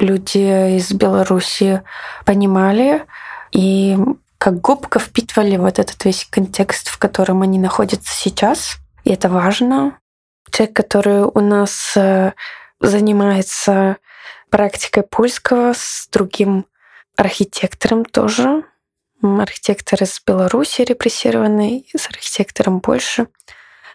люди 0.00 0.76
из 0.76 0.92
Беларуси 0.92 1.82
понимали 2.24 3.06
и 3.52 3.96
как 4.38 4.60
губка 4.60 4.98
впитывали 4.98 5.56
вот 5.56 5.78
этот 5.78 6.02
весь 6.04 6.26
контекст, 6.30 6.88
в 6.88 6.98
котором 6.98 7.42
они 7.42 7.58
находятся 7.58 8.12
сейчас. 8.12 8.78
И 9.04 9.10
это 9.10 9.28
важно. 9.28 9.98
Человек, 10.50 10.74
который 10.74 11.22
у 11.22 11.40
нас 11.40 11.92
э, 11.96 12.32
занимается 12.80 13.98
практикой 14.50 15.02
польского 15.02 15.74
с 15.74 16.08
другим 16.10 16.66
архитектором 17.16 18.04
тоже. 18.04 18.64
Архитектор 19.22 20.02
из 20.02 20.20
Беларуси 20.26 20.82
репрессированный, 20.82 21.86
с 21.94 22.08
архитектором 22.08 22.80
Польши 22.80 23.26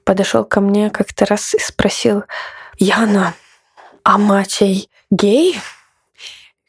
подошел 0.03 0.45
ко 0.45 0.61
мне 0.61 0.91
как-то 0.91 1.25
раз 1.25 1.55
и 1.55 1.59
спросил, 1.59 2.23
Яна, 2.77 3.33
а 4.03 4.19
Мачей 4.19 4.89
гей? 5.09 5.59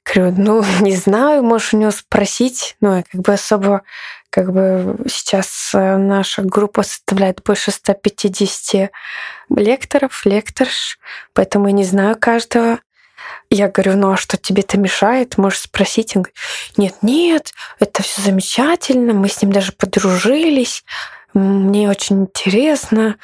Говорю, 0.06 0.34
ну, 0.36 0.64
не 0.80 0.96
знаю, 0.96 1.42
можешь 1.42 1.74
у 1.74 1.78
него 1.78 1.90
спросить. 1.90 2.76
Ну, 2.80 3.02
как 3.10 3.20
бы 3.20 3.32
особо, 3.32 3.82
как 4.30 4.52
бы 4.52 4.96
сейчас 5.08 5.70
э, 5.74 5.96
наша 5.96 6.42
группа 6.42 6.82
составляет 6.82 7.42
больше 7.42 7.70
150 7.70 8.90
лекторов, 9.50 10.24
лекторш, 10.24 10.98
поэтому 11.32 11.66
я 11.66 11.72
не 11.72 11.84
знаю 11.84 12.16
каждого. 12.18 12.78
Я 13.50 13.68
говорю, 13.68 13.96
ну 13.96 14.12
а 14.12 14.16
что 14.16 14.36
тебе 14.36 14.62
это 14.62 14.78
мешает? 14.78 15.38
Можешь 15.38 15.62
спросить. 15.62 16.16
Он 16.16 16.22
говорит, 16.22 16.38
нет, 16.76 16.94
нет, 17.02 17.52
это 17.80 18.02
все 18.02 18.22
замечательно, 18.22 19.14
мы 19.14 19.28
с 19.28 19.42
ним 19.42 19.52
даже 19.52 19.72
подружились 19.72 20.84
мне 21.36 21.90
очень 21.90 22.22
интересно. 22.22 23.16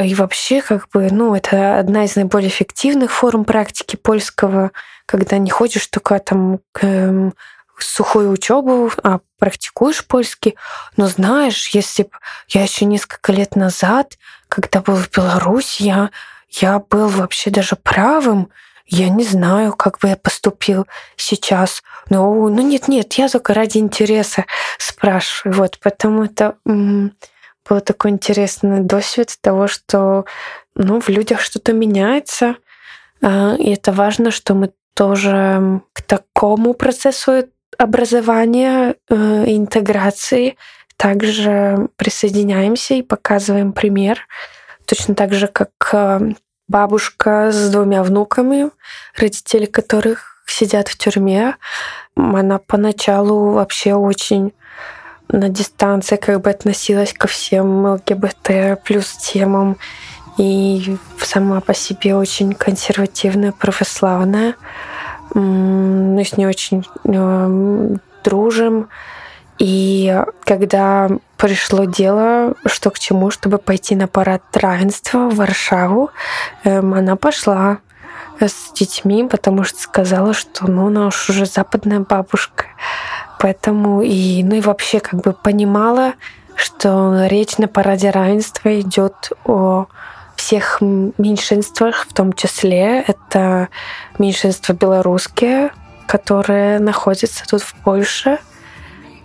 И 0.00 0.14
вообще, 0.14 0.62
как 0.62 0.88
бы, 0.92 1.08
ну, 1.10 1.34
это 1.34 1.78
одна 1.78 2.04
из 2.04 2.16
наиболее 2.16 2.48
эффективных 2.48 3.12
форм 3.12 3.44
практики 3.44 3.96
польского, 3.96 4.72
когда 5.06 5.38
не 5.38 5.50
ходишь 5.50 5.86
только 5.88 6.18
там 6.18 6.60
к 6.72 6.84
эм, 6.84 7.34
сухую 7.78 8.30
учебу, 8.30 8.90
а 9.02 9.20
практикуешь 9.38 10.06
польский. 10.06 10.56
Но 10.96 11.08
знаешь, 11.08 11.68
если 11.68 12.04
бы 12.04 12.10
я 12.48 12.62
еще 12.62 12.86
несколько 12.86 13.32
лет 13.32 13.54
назад, 13.54 14.16
когда 14.48 14.80
был 14.80 14.96
в 14.96 15.10
Беларуси, 15.10 15.82
я, 15.82 16.10
я 16.48 16.78
был 16.78 17.08
вообще 17.08 17.50
даже 17.50 17.76
правым, 17.76 18.48
я 18.86 19.10
не 19.10 19.24
знаю, 19.24 19.74
как 19.74 19.98
бы 19.98 20.08
я 20.08 20.16
поступил 20.16 20.86
сейчас. 21.16 21.82
Ну, 22.08 22.48
ну 22.48 22.62
нет, 22.62 22.88
нет, 22.88 23.12
я 23.14 23.28
только 23.28 23.52
ради 23.52 23.76
интереса 23.76 24.46
спрашиваю. 24.78 25.54
Вот, 25.54 25.78
потому 25.80 26.24
это 26.24 26.56
был 27.68 27.80
такой 27.80 28.12
интересный 28.12 28.80
досвид 28.80 29.36
того, 29.40 29.66
что 29.66 30.24
ну, 30.74 31.00
в 31.00 31.08
людях 31.08 31.40
что-то 31.40 31.72
меняется. 31.72 32.56
А, 33.22 33.54
и 33.58 33.70
это 33.72 33.92
важно, 33.92 34.30
что 34.30 34.54
мы 34.54 34.72
тоже 34.94 35.80
к 35.92 36.02
такому 36.02 36.74
процессу 36.74 37.44
образования 37.76 38.96
э, 39.08 39.14
интеграции 39.46 40.56
также 40.96 41.88
присоединяемся 41.96 42.94
и 42.94 43.02
показываем 43.02 43.72
пример. 43.72 44.26
Точно 44.84 45.14
так 45.14 45.32
же, 45.32 45.46
как 45.46 45.70
э, 45.92 46.32
бабушка 46.66 47.52
с 47.52 47.70
двумя 47.70 48.02
внуками, 48.02 48.70
родители 49.16 49.66
которых 49.66 50.42
сидят 50.46 50.88
в 50.88 50.98
тюрьме. 50.98 51.56
Она 52.16 52.58
поначалу 52.58 53.52
вообще 53.52 53.94
очень 53.94 54.52
на 55.28 55.48
дистанции 55.48 56.16
как 56.16 56.40
бы 56.40 56.50
относилась 56.50 57.12
ко 57.12 57.28
всем 57.28 57.86
ЛГБТ 57.86 58.82
плюс 58.84 59.12
темам 59.16 59.76
и 60.38 60.96
сама 61.18 61.60
по 61.60 61.74
себе 61.74 62.14
очень 62.14 62.54
консервативная, 62.54 63.52
православная. 63.52 64.54
Мы 65.34 66.24
с 66.24 66.36
ней 66.36 66.46
очень 66.46 66.86
э, 67.04 67.96
дружим. 68.24 68.88
И 69.58 70.16
когда 70.44 71.08
пришло 71.36 71.84
дело, 71.84 72.54
что 72.66 72.90
к 72.90 72.98
чему, 72.98 73.30
чтобы 73.30 73.58
пойти 73.58 73.96
на 73.96 74.06
парад 74.06 74.42
равенства 74.56 75.28
в 75.28 75.34
Варшаву, 75.34 76.10
эм, 76.62 76.94
она 76.94 77.16
пошла 77.16 77.78
с 78.40 78.72
детьми, 78.72 79.26
потому 79.28 79.64
что 79.64 79.80
сказала, 79.80 80.32
что 80.32 80.70
ну, 80.70 80.86
она 80.86 81.08
уж 81.08 81.28
уже 81.28 81.44
западная 81.44 82.00
бабушка. 82.00 82.66
Поэтому 83.38 84.02
и, 84.02 84.42
ну 84.42 84.56
и 84.56 84.60
вообще 84.60 85.00
как 85.00 85.20
бы 85.20 85.32
понимала, 85.32 86.14
что 86.56 87.26
речь 87.26 87.56
на 87.58 87.68
параде 87.68 88.10
равенства 88.10 88.80
идет 88.80 89.30
о 89.44 89.86
всех 90.34 90.80
меньшинствах, 90.80 92.06
в 92.08 92.12
том 92.12 92.32
числе 92.32 93.02
это 93.02 93.68
меньшинство 94.18 94.74
белорусские, 94.74 95.70
которые 96.06 96.78
находятся 96.78 97.44
тут 97.46 97.62
в 97.62 97.74
Польше. 97.84 98.38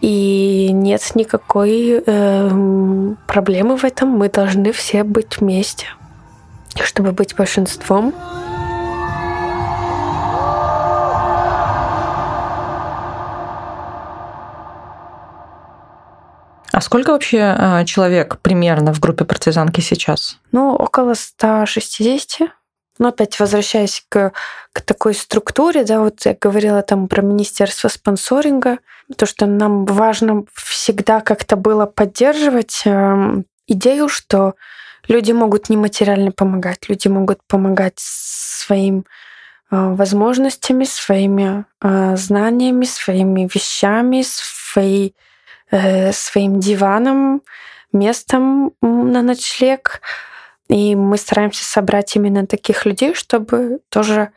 И 0.01 0.69
нет 0.73 1.01
никакой 1.15 2.03
э, 2.05 3.13
проблемы 3.25 3.77
в 3.77 3.85
этом. 3.85 4.09
Мы 4.09 4.27
должны 4.27 4.73
все 4.73 5.03
быть 5.03 5.39
вместе, 5.39 5.87
чтобы 6.83 7.13
быть 7.13 7.35
большинством. 7.35 8.13
А 16.73 16.81
сколько 16.81 17.11
вообще 17.11 17.55
а, 17.55 17.85
человек 17.85 18.39
примерно 18.41 18.93
в 18.93 18.99
группе 18.99 19.25
партизанки 19.25 19.79
сейчас? 19.79 20.39
Ну, 20.51 20.73
около 20.73 21.13
160. 21.13 22.49
Но 22.97 23.09
опять 23.09 23.39
возвращаясь 23.39 24.03
к, 24.09 24.31
к 24.71 24.81
такой 24.81 25.13
структуре, 25.13 25.83
да, 25.83 25.99
вот 25.99 26.25
я 26.25 26.35
говорила 26.39 26.81
там 26.81 27.07
про 27.07 27.21
Министерство 27.21 27.89
спонсоринга, 27.89 28.79
то, 29.15 29.27
что 29.27 29.45
нам 29.45 29.85
важно 29.85 30.45
всегда 30.53 31.21
как-то 31.21 31.57
было 31.57 31.85
поддерживать 31.85 32.81
э, 32.85 33.43
идею, 33.67 34.09
что 34.09 34.55
люди 35.07 35.31
могут 35.31 35.69
нематериально 35.69 36.31
помогать, 36.31 36.89
люди 36.89 37.07
могут 37.07 37.39
помогать 37.47 37.95
своим 37.97 39.05
э, 39.69 39.75
возможностями, 39.93 40.85
своими 40.85 41.65
э, 41.81 42.15
знаниями, 42.15 42.85
своими 42.85 43.47
вещами, 43.53 44.23
своей, 44.25 45.15
э, 45.73 46.11
своим 46.13 46.59
диваном, 46.59 47.41
местом 47.91 48.73
на 48.81 49.21
ночлег. 49.21 50.01
И 50.69 50.95
мы 50.95 51.17
стараемся 51.17 51.65
собрать 51.65 52.15
именно 52.15 52.45
таких 52.47 52.85
людей, 52.85 53.13
чтобы 53.13 53.79
тоже 53.89 54.29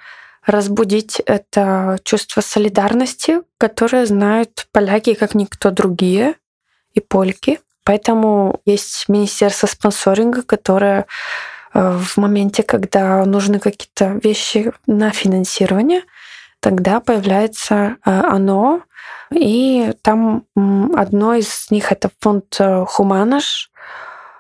разбудить 0.45 1.21
это 1.21 1.99
чувство 2.05 2.41
солидарности, 2.41 3.43
которое 3.59 4.07
знают 4.07 4.67
поляки 4.73 5.15
как 5.15 5.35
никто 5.35 5.71
другие 5.71 6.35
и 6.95 7.01
польки. 7.01 7.61
Поэтому 7.85 8.61
есть 8.65 9.09
министерство 9.09 9.67
спонсоринга, 9.67 10.43
которое 10.43 11.07
э, 11.75 11.99
в 11.99 12.17
моменте, 12.17 12.63
когда 12.63 13.25
нужны 13.25 13.59
какие-то 13.59 14.19
вещи 14.23 14.73
на 14.87 15.11
финансирование, 15.11 16.03
тогда 16.67 16.99
появляется 16.99 17.97
э, 18.05 18.11
оно, 18.11 18.83
и 19.33 19.93
там 20.03 20.47
одно 20.97 21.35
из 21.35 21.71
них 21.71 21.93
это 21.93 22.11
фонд 22.19 22.57
э, 22.59 22.85
Хуманаш, 22.89 23.71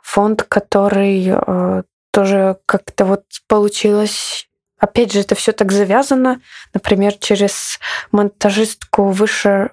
фонд, 0.02 0.42
который 0.42 1.32
тоже 2.10 2.56
как-то 2.66 3.04
вот 3.04 3.24
получилось 3.48 4.48
Опять 4.78 5.12
же, 5.12 5.20
это 5.20 5.34
все 5.34 5.52
так 5.52 5.72
завязано. 5.72 6.40
Например, 6.74 7.14
через 7.14 7.78
монтажистку 8.12 9.08
выше 9.08 9.70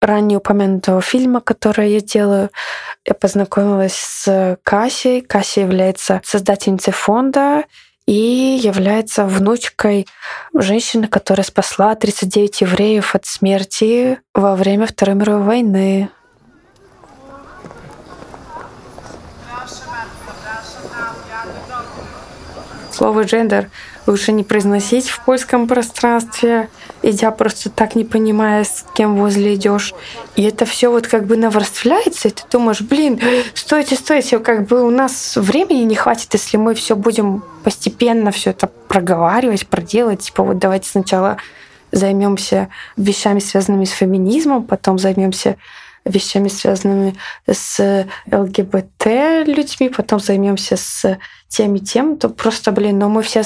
ранее 0.00 0.38
упомянутого 0.38 1.00
фильма, 1.00 1.40
который 1.40 1.90
я 1.90 2.00
делаю, 2.00 2.50
я 3.04 3.14
познакомилась 3.14 3.96
с 3.96 4.56
Кассией. 4.62 5.20
Кася 5.20 5.62
является 5.62 6.20
создательницей 6.24 6.92
фонда 6.92 7.64
и 8.06 8.58
является 8.62 9.26
внучкой 9.26 10.06
женщины, 10.54 11.08
которая 11.08 11.44
спасла 11.44 11.94
39 11.94 12.60
евреев 12.60 13.14
от 13.14 13.26
смерти 13.26 14.20
во 14.32 14.54
время 14.54 14.86
Второй 14.86 15.16
мировой 15.16 15.42
войны. 15.42 16.08
Слово 22.92 23.24
«джендер» 23.24 23.70
лучше 24.06 24.32
не 24.32 24.42
произносить 24.42 25.08
в 25.08 25.22
польском 25.24 25.68
пространстве, 25.68 26.70
идя 27.02 27.30
просто 27.30 27.70
так 27.70 27.94
не 27.94 28.04
понимая, 28.04 28.64
с 28.64 28.84
кем 28.94 29.16
возле 29.16 29.54
идешь. 29.54 29.94
И 30.34 30.42
это 30.42 30.64
все 30.64 30.90
вот 30.90 31.06
как 31.06 31.26
бы 31.26 31.36
наворствляется, 31.36 32.28
и 32.28 32.30
ты 32.30 32.42
думаешь, 32.50 32.80
блин, 32.80 33.20
стойте, 33.54 33.96
стойте, 33.96 34.38
как 34.38 34.66
бы 34.66 34.82
у 34.82 34.90
нас 34.90 35.36
времени 35.36 35.82
не 35.82 35.94
хватит, 35.94 36.32
если 36.32 36.56
мы 36.56 36.74
все 36.74 36.96
будем 36.96 37.42
постепенно 37.64 38.30
все 38.30 38.50
это 38.50 38.70
проговаривать, 38.88 39.66
проделать. 39.66 40.20
Типа 40.20 40.42
вот 40.42 40.58
давайте 40.58 40.88
сначала 40.88 41.38
займемся 41.92 42.68
вещами, 42.96 43.38
связанными 43.38 43.84
с 43.84 43.90
феминизмом, 43.90 44.64
потом 44.64 44.98
займемся 44.98 45.56
вещами, 46.06 46.48
связанными 46.48 47.16
с 47.50 48.06
ЛГБТ 48.30 49.06
людьми, 49.46 49.88
потом 49.88 50.20
займемся 50.20 50.76
с 50.76 51.18
тем 51.48 51.74
и 51.76 51.80
тем, 51.80 52.16
то 52.16 52.28
просто, 52.28 52.72
блин, 52.72 52.98
ну 52.98 53.08
мы 53.08 53.22
все 53.22 53.42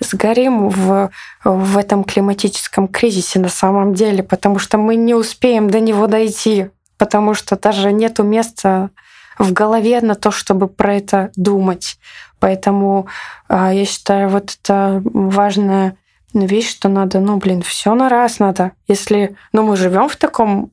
сгорим 0.00 0.68
в, 0.68 1.10
в 1.44 1.78
этом 1.78 2.04
климатическом 2.04 2.88
кризисе 2.88 3.38
на 3.38 3.48
самом 3.48 3.94
деле, 3.94 4.22
потому 4.22 4.58
что 4.58 4.78
мы 4.78 4.96
не 4.96 5.14
успеем 5.14 5.70
до 5.70 5.80
него 5.80 6.06
дойти, 6.06 6.70
потому 6.98 7.34
что 7.34 7.56
даже 7.56 7.92
нету 7.92 8.22
места 8.22 8.90
в 9.38 9.52
голове 9.52 10.00
на 10.00 10.14
то, 10.14 10.30
чтобы 10.30 10.68
про 10.68 10.96
это 10.96 11.30
думать. 11.34 11.98
Поэтому 12.38 13.06
а, 13.48 13.72
я 13.72 13.84
считаю, 13.84 14.28
вот 14.28 14.56
это 14.60 15.02
важная 15.04 15.96
вещь, 16.34 16.70
что 16.70 16.88
надо, 16.88 17.20
ну, 17.20 17.38
блин, 17.38 17.62
все 17.62 17.94
на 17.94 18.08
раз 18.08 18.38
надо. 18.38 18.72
Если, 18.86 19.36
ну, 19.52 19.62
мы 19.62 19.76
живем 19.76 20.08
в 20.08 20.16
таком 20.16 20.70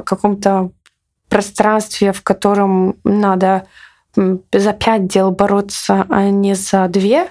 каком-то 0.00 0.70
пространстве, 1.28 2.12
в 2.12 2.22
котором 2.22 2.96
надо 3.04 3.66
за 4.14 4.72
пять 4.72 5.06
дел 5.06 5.30
бороться, 5.30 6.06
а 6.08 6.28
не 6.28 6.54
за 6.54 6.86
две, 6.88 7.28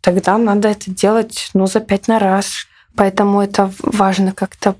тогда 0.00 0.38
надо 0.38 0.68
это 0.68 0.90
делать 0.90 1.50
ну, 1.54 1.66
за 1.66 1.80
пять 1.80 2.08
на 2.08 2.18
раз. 2.18 2.66
Поэтому 2.96 3.42
это 3.42 3.70
важно 3.82 4.32
как-то 4.32 4.74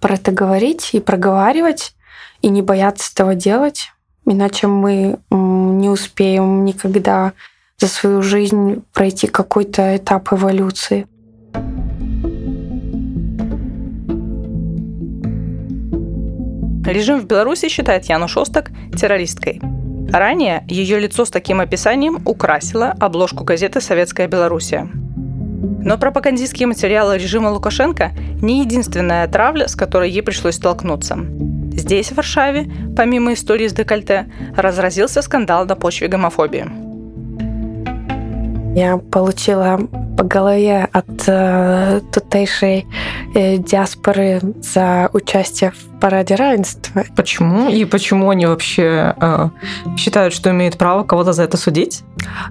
про 0.00 0.14
это 0.14 0.32
говорить 0.32 0.90
и 0.92 1.00
проговаривать, 1.00 1.94
и 2.42 2.48
не 2.48 2.62
бояться 2.62 3.10
этого 3.12 3.34
делать. 3.34 3.92
Иначе 4.26 4.66
мы 4.66 5.18
не 5.30 5.88
успеем 5.88 6.64
никогда 6.64 7.32
за 7.78 7.86
свою 7.86 8.22
жизнь 8.22 8.84
пройти 8.92 9.26
какой-то 9.26 9.96
этап 9.96 10.32
эволюции. 10.32 11.06
Режим 16.90 17.20
в 17.20 17.26
Беларуси 17.26 17.68
считает 17.68 18.06
Яну 18.06 18.26
Шостак 18.26 18.72
террористкой. 18.98 19.60
Ранее 20.12 20.64
ее 20.66 20.98
лицо 20.98 21.24
с 21.24 21.30
таким 21.30 21.60
описанием 21.60 22.20
украсило 22.24 22.96
обложку 22.98 23.44
газеты 23.44 23.80
«Советская 23.80 24.26
Белоруссия». 24.26 24.88
Но 24.92 25.96
пропагандистские 25.98 26.66
материалы 26.66 27.16
режима 27.16 27.48
Лукашенко 27.48 28.10
не 28.42 28.60
единственная 28.60 29.28
травля, 29.28 29.68
с 29.68 29.76
которой 29.76 30.10
ей 30.10 30.22
пришлось 30.22 30.56
столкнуться. 30.56 31.16
Здесь, 31.72 32.10
в 32.10 32.16
Варшаве, 32.16 32.68
помимо 32.96 33.34
истории 33.34 33.68
с 33.68 33.72
декольте, 33.72 34.28
разразился 34.56 35.22
скандал 35.22 35.66
на 35.66 35.76
почве 35.76 36.08
гомофобии. 36.08 36.89
Я 38.74 38.98
получила 38.98 39.80
по 40.16 40.24
голове 40.24 40.88
от 40.92 41.24
э, 41.26 42.00
тутейшей 42.12 42.86
э, 43.34 43.56
диаспоры 43.56 44.40
за 44.62 45.10
участие 45.12 45.72
в 45.72 46.00
параде 46.00 46.36
равенства. 46.36 47.04
Почему? 47.16 47.68
И 47.68 47.84
почему 47.84 48.30
они 48.30 48.46
вообще 48.46 49.14
э, 49.20 49.48
считают, 49.96 50.32
что 50.32 50.50
имеют 50.50 50.78
право 50.78 51.02
кого-то 51.02 51.32
за 51.32 51.42
это 51.42 51.56
судить? 51.56 52.04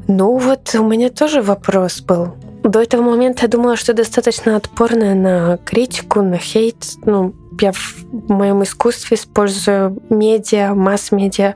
Ну 0.08 0.38
вот 0.38 0.76
у 0.76 0.84
меня 0.84 1.10
тоже 1.10 1.42
вопрос 1.42 2.02
был. 2.02 2.36
До 2.64 2.82
этого 2.82 3.02
момента 3.02 3.44
я 3.44 3.48
думала, 3.48 3.78
что 3.78 3.94
достаточно 3.94 4.58
отпорная 4.58 5.16
на 5.16 5.58
критику, 5.58 6.22
на 6.22 6.38
хейт. 6.38 6.96
Ну, 7.06 7.34
я 7.62 7.72
в 7.72 8.06
моем 8.28 8.64
искусстве 8.64 9.16
использую 9.16 9.98
медиа, 10.10 10.74
масс-медиа 10.74 11.56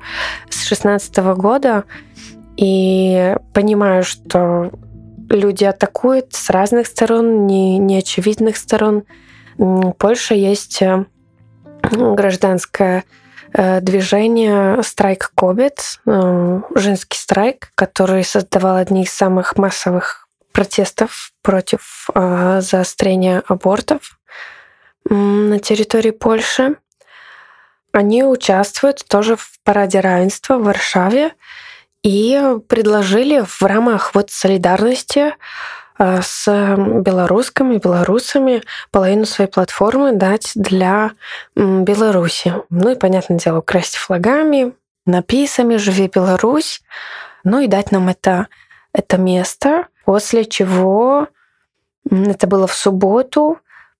с 0.49 0.63
16 0.65 1.17
года 1.35 1.83
и 2.57 3.35
понимаю, 3.53 4.03
что 4.03 4.71
люди 5.29 5.63
атакуют 5.63 6.33
с 6.33 6.49
разных 6.49 6.87
сторон, 6.87 7.47
не, 7.47 7.77
неочевидных 7.77 8.57
сторон. 8.57 9.03
В 9.57 9.91
Польше 9.93 10.35
есть 10.35 10.81
э, 10.81 11.05
гражданское 11.81 13.03
э, 13.53 13.81
движение 13.81 14.81
«Страйк 14.83 15.31
Кобет», 15.35 15.99
э, 16.05 16.61
женский 16.75 17.17
страйк, 17.17 17.71
который 17.75 18.23
создавал 18.23 18.77
одни 18.77 19.03
из 19.03 19.11
самых 19.11 19.57
массовых 19.57 20.27
протестов 20.51 21.31
против 21.41 22.07
заострения 22.13 23.41
абортов 23.47 24.19
на 25.09 25.57
территории 25.57 26.11
Польши. 26.11 26.75
Они 27.91 28.23
участвуют 28.23 29.03
тоже 29.07 29.35
в 29.35 29.59
параде 29.63 29.99
равенства 29.99 30.59
в 30.59 30.63
Варшаве 30.63 31.31
и 32.03 32.57
предложили 32.67 33.41
в 33.45 33.61
рамках 33.63 34.13
вот 34.13 34.29
солидарности 34.29 35.35
э, 35.97 36.21
с 36.21 36.75
белорусскими, 36.77 37.77
белорусами 37.77 38.61
половину 38.91 39.25
своей 39.25 39.49
платформы 39.49 40.11
дать 40.11 40.51
для 40.55 41.11
Беларуси. 41.55 42.53
Ну 42.69 42.89
и, 42.89 42.95
понятное 42.95 43.39
дело, 43.39 43.59
украсть 43.59 43.95
флагами, 43.95 44.73
написами 45.05 45.77
«Живи 45.77 46.09
Беларусь», 46.13 46.81
ну 47.43 47.59
и 47.59 47.67
дать 47.67 47.91
нам 47.91 48.09
это, 48.09 48.47
это 48.93 49.17
место, 49.17 49.87
после 50.05 50.45
чего 50.45 51.27
это 52.09 52.47
было 52.47 52.67
в 52.67 52.73
субботу, 52.73 53.59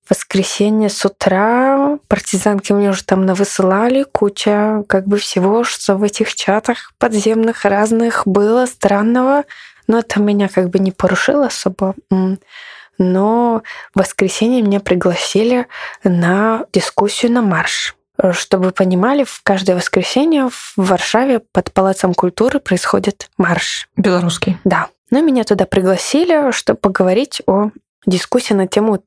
воскресенье 0.10 0.90
с 0.90 1.06
утра 1.06 1.98
партизанки 2.08 2.74
мне 2.74 2.90
уже 2.90 3.04
там 3.04 3.26
навысылали 3.26 4.04
куча 4.04 4.84
как 4.88 5.08
бы 5.08 5.18
всего, 5.18 5.64
что 5.64 5.96
в 5.96 6.04
этих 6.04 6.36
чатах 6.36 6.94
подземных 6.98 7.66
разных 7.66 8.24
было 8.26 8.66
странного, 8.66 9.44
но 9.88 10.00
это 10.00 10.20
меня 10.20 10.48
как 10.50 10.70
бы 10.70 10.80
не 10.80 10.92
порушило 10.92 11.48
особо. 11.48 11.96
Но 13.00 13.64
в 13.96 14.00
воскресенье 14.00 14.62
меня 14.62 14.80
пригласили 14.80 15.68
на 16.04 16.66
дискуссию 16.72 17.32
на 17.32 17.42
марш. 17.42 17.96
Чтобы 18.32 18.66
вы 18.66 18.72
понимали, 18.72 19.24
в 19.24 19.42
каждое 19.44 19.76
воскресенье 19.76 20.50
в 20.50 20.74
Варшаве 20.78 21.40
под 21.40 21.74
Палацом 21.74 22.14
культуры 22.14 22.60
происходит 22.60 23.30
марш. 23.38 23.90
Белорусский. 23.98 24.60
Да. 24.64 24.90
Но 25.10 25.22
меня 25.22 25.44
туда 25.44 25.66
пригласили, 25.66 26.52
чтобы 26.52 26.80
поговорить 26.80 27.42
о 27.48 27.72
дискуссии 28.06 28.54
на 28.54 28.68
тему 28.68 29.04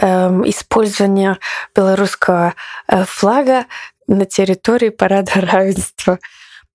использования 0.00 1.38
белорусского 1.74 2.54
э, 2.88 3.04
флага 3.04 3.66
на 4.06 4.24
территории 4.24 4.88
парада 4.90 5.32
равенства. 5.34 6.18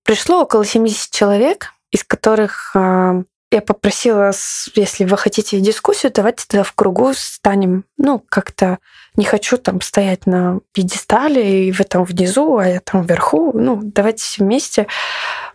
Пришло 0.04 0.42
около 0.42 0.66
70 0.66 1.12
человек, 1.12 1.74
из 1.92 2.04
которых 2.04 2.72
э, 2.76 3.24
я 3.50 3.62
попросила, 3.62 4.32
если 4.76 5.06
вы 5.06 5.18
хотите 5.18 5.62
дискуссию, 5.62 6.12
давайте 6.14 6.46
тогда 6.48 6.64
в 6.64 6.74
кругу 6.74 7.14
станем, 7.14 7.86
ну, 7.98 8.20
как-то 8.20 8.80
не 9.16 9.24
хочу 9.24 9.58
там 9.58 9.80
стоять 9.80 10.26
на 10.26 10.60
пьедестале, 10.74 11.68
и 11.68 11.72
вы 11.72 11.86
там 11.86 12.04
внизу, 12.04 12.58
а 12.58 12.68
я 12.68 12.82
там 12.82 13.04
вверху. 13.04 13.52
Ну, 13.58 13.80
давайте 13.82 14.24
все 14.24 14.44
вместе 14.44 14.88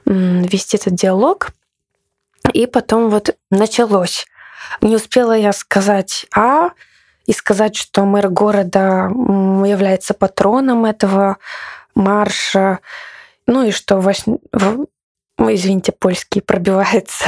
вести 0.07 0.79
этот 0.79 0.95
диалог. 0.95 1.51
И 2.53 2.67
потом 2.67 3.11
вот 3.11 3.37
началось. 3.51 4.27
Не 4.81 4.97
успела 4.97 5.37
я 5.37 5.53
сказать 5.53 6.27
«а», 6.35 6.71
и 7.27 7.33
сказать, 7.33 7.77
что 7.77 8.05
мэр 8.05 8.29
города 8.29 9.09
является 9.65 10.15
патроном 10.15 10.85
этого 10.85 11.39
марша, 11.95 12.81
ну 13.47 13.65
и 13.65 13.71
что 13.71 13.99
извините, 15.39 15.93
польский 15.93 16.43
пробивается, 16.47 17.27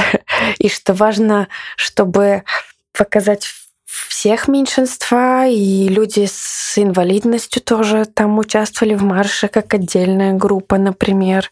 и 0.57 0.69
что 0.69 0.93
важно, 0.93 1.47
чтобы 1.75 2.43
показать 2.97 3.47
всех 3.85 4.47
меньшинства, 4.47 5.45
и 5.45 5.87
люди 5.87 6.27
с 6.29 6.77
инвалидностью 6.77 7.61
тоже 7.61 8.05
там 8.05 8.37
участвовали 8.37 8.95
в 8.95 9.03
марше, 9.03 9.47
как 9.47 9.73
отдельная 9.73 10.33
группа, 10.33 10.77
например. 10.77 11.49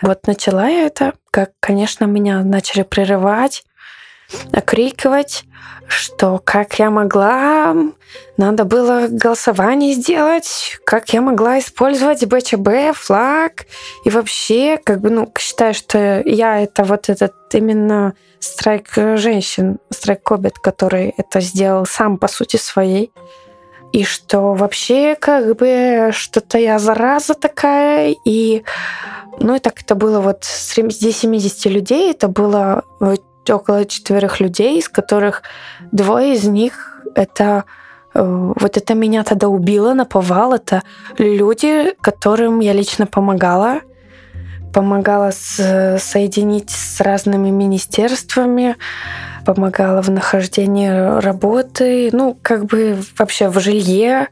Вот 0.00 0.26
начала 0.26 0.68
я 0.68 0.86
это, 0.86 1.12
как, 1.30 1.50
конечно, 1.60 2.06
меня 2.06 2.42
начали 2.42 2.82
прерывать, 2.82 3.64
окрикивать, 4.52 5.44
что 5.88 6.40
как 6.42 6.78
я 6.78 6.90
могла, 6.90 7.74
надо 8.36 8.64
было 8.64 9.06
голосование 9.08 9.94
сделать, 9.94 10.78
как 10.84 11.10
я 11.10 11.20
могла 11.20 11.58
использовать 11.58 12.24
БЧБ, 12.24 12.94
флаг, 12.94 13.66
и 14.04 14.10
вообще, 14.10 14.78
как 14.82 15.00
бы, 15.00 15.10
ну, 15.10 15.32
считаю, 15.38 15.74
что 15.74 16.22
я 16.24 16.60
это 16.60 16.84
вот 16.84 17.08
этот 17.08 17.34
именно 17.52 18.14
страйк 18.38 18.88
женщин, 19.16 19.78
страйк 19.90 20.22
кобет, 20.22 20.58
который 20.58 21.12
это 21.16 21.40
сделал 21.40 21.86
сам 21.86 22.18
по 22.18 22.28
сути 22.28 22.56
своей, 22.56 23.12
и 23.92 24.04
что 24.04 24.54
вообще 24.54 25.16
как 25.16 25.56
бы 25.56 26.10
что-то 26.12 26.58
я 26.58 26.78
зараза 26.78 27.34
такая, 27.34 28.14
и 28.24 28.62
ну 29.40 29.56
и 29.56 29.58
так 29.58 29.80
это 29.82 29.94
было 29.94 30.20
вот 30.20 30.44
среди 30.44 31.10
70 31.10 31.66
людей, 31.66 32.10
это 32.12 32.28
было 32.28 32.84
около 33.48 33.84
четверых 33.84 34.40
людей, 34.40 34.78
из 34.78 34.88
которых 34.88 35.42
двое 35.92 36.34
из 36.34 36.44
них 36.44 37.00
это 37.14 37.64
э, 38.14 38.22
вот 38.22 38.76
это 38.76 38.94
меня 38.94 39.24
тогда 39.24 39.48
убило, 39.48 39.94
наповал. 39.94 40.54
Это 40.54 40.82
люди, 41.18 41.94
которым 42.00 42.60
я 42.60 42.72
лично 42.72 43.06
помогала. 43.06 43.80
Помогала 44.72 45.32
с, 45.32 45.98
соединить 45.98 46.70
с 46.70 47.00
разными 47.00 47.50
министерствами, 47.50 48.76
помогала 49.44 50.00
в 50.00 50.10
нахождении 50.10 51.20
работы, 51.20 52.10
ну, 52.12 52.38
как 52.40 52.66
бы 52.66 52.96
вообще 53.18 53.48
в 53.48 53.58
жилье, 53.58 54.28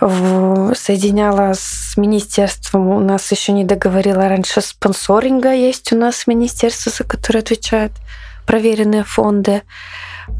в, 0.00 0.72
соединяла 0.74 1.52
с 1.54 1.96
министерством. 1.96 2.88
У 2.90 3.00
нас 3.00 3.30
еще 3.32 3.52
не 3.52 3.64
договорила 3.64 4.28
раньше 4.28 4.60
спонсоринга 4.60 5.52
есть 5.52 5.92
у 5.92 5.96
нас 5.96 6.28
министерство, 6.28 6.92
за 6.92 7.02
которое 7.02 7.40
отвечает 7.40 7.92
проверенные 8.46 9.04
фонды. 9.04 9.62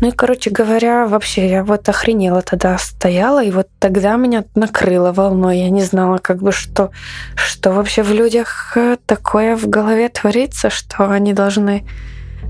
Ну 0.01 0.09
и, 0.09 0.11
короче 0.11 0.51
говоря, 0.51 1.07
вообще 1.07 1.49
я 1.49 1.65
вот 1.65 1.89
охренела 1.89 2.43
тогда 2.43 2.77
стояла, 2.79 3.43
и 3.43 3.51
вот 3.51 3.69
тогда 3.79 4.17
меня 4.17 4.45
накрыло 4.55 5.13
волной. 5.13 5.59
Я 5.59 5.71
не 5.71 5.83
знала, 5.83 6.19
как 6.19 6.39
бы, 6.39 6.53
что, 6.53 6.91
что 7.35 7.73
вообще 7.73 8.03
в 8.03 8.13
людях 8.13 8.73
э, 8.77 8.97
такое 9.07 9.57
в 9.57 9.69
голове 9.69 10.09
творится, 10.09 10.71
что 10.71 11.11
они 11.11 11.33
должны 11.33 11.87